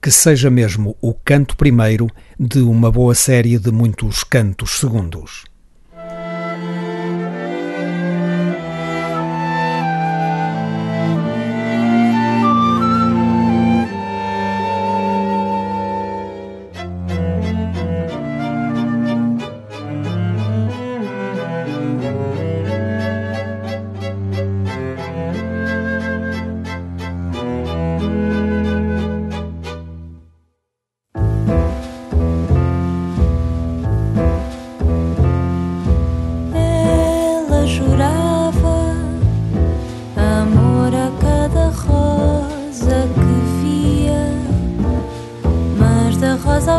[0.00, 2.08] Que seja mesmo o canto primeiro
[2.38, 5.49] de uma boa série de muitos cantos segundos.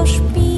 [0.01, 0.50] Da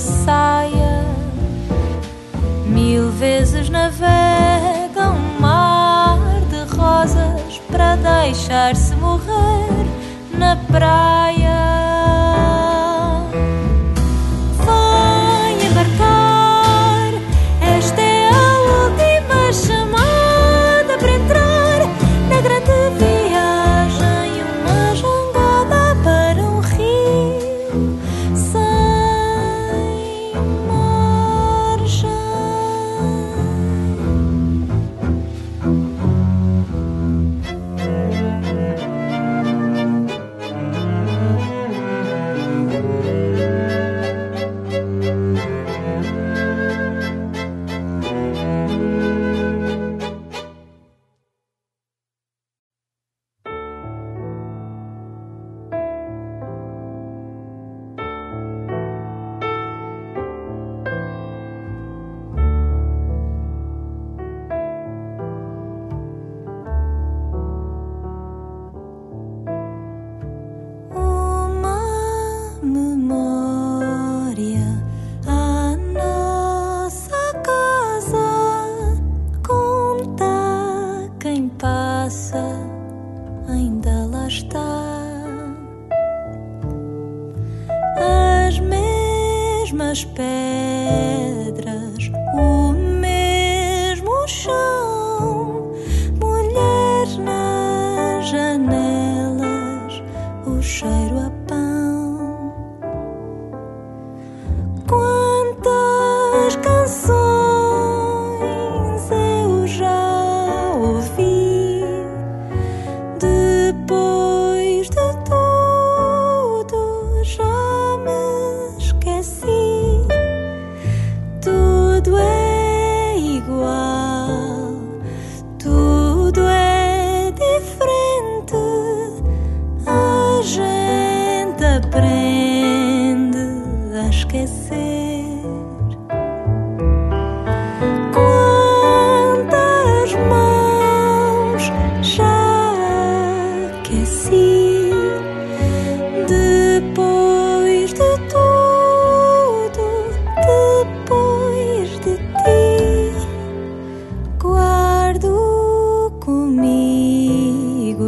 [0.00, 1.04] saia.
[2.66, 6.18] Mil vezes navega um mar
[6.48, 9.86] de rosas para deixar-se morrer
[10.32, 11.39] na praia.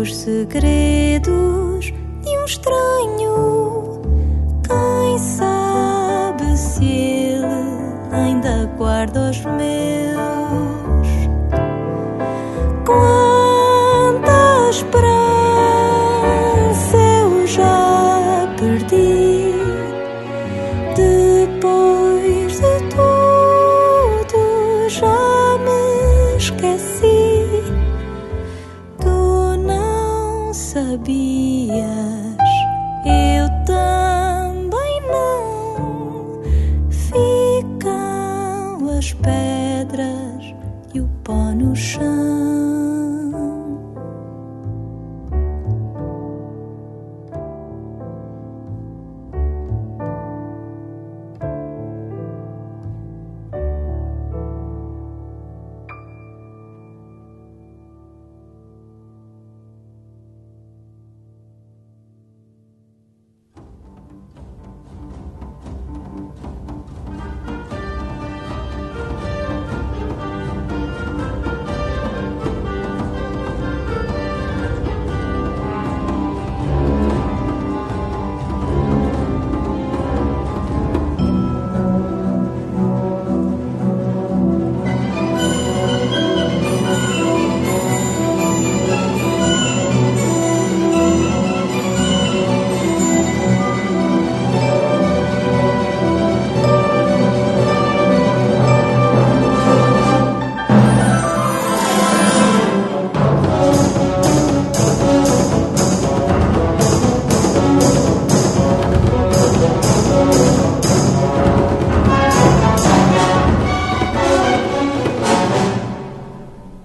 [0.03, 1.42] Os segredos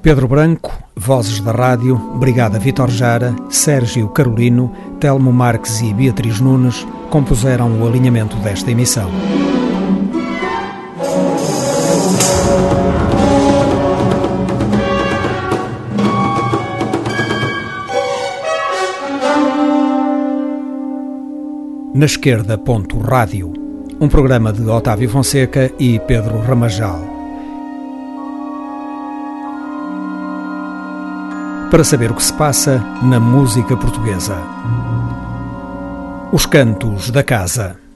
[0.08, 4.72] Pedro Branco, Vozes da Rádio, Brigada Vitor Jara, Sérgio Carolino,
[5.02, 9.12] Telmo Marques e Beatriz Nunes compuseram o alinhamento desta emissão.
[21.94, 23.52] Na esquerda, ponto rádio.
[24.00, 27.17] Um programa de Otávio Fonseca e Pedro Ramajal.
[31.70, 34.38] Para saber o que se passa na música portuguesa.
[36.32, 37.87] Os Cantos da Casa.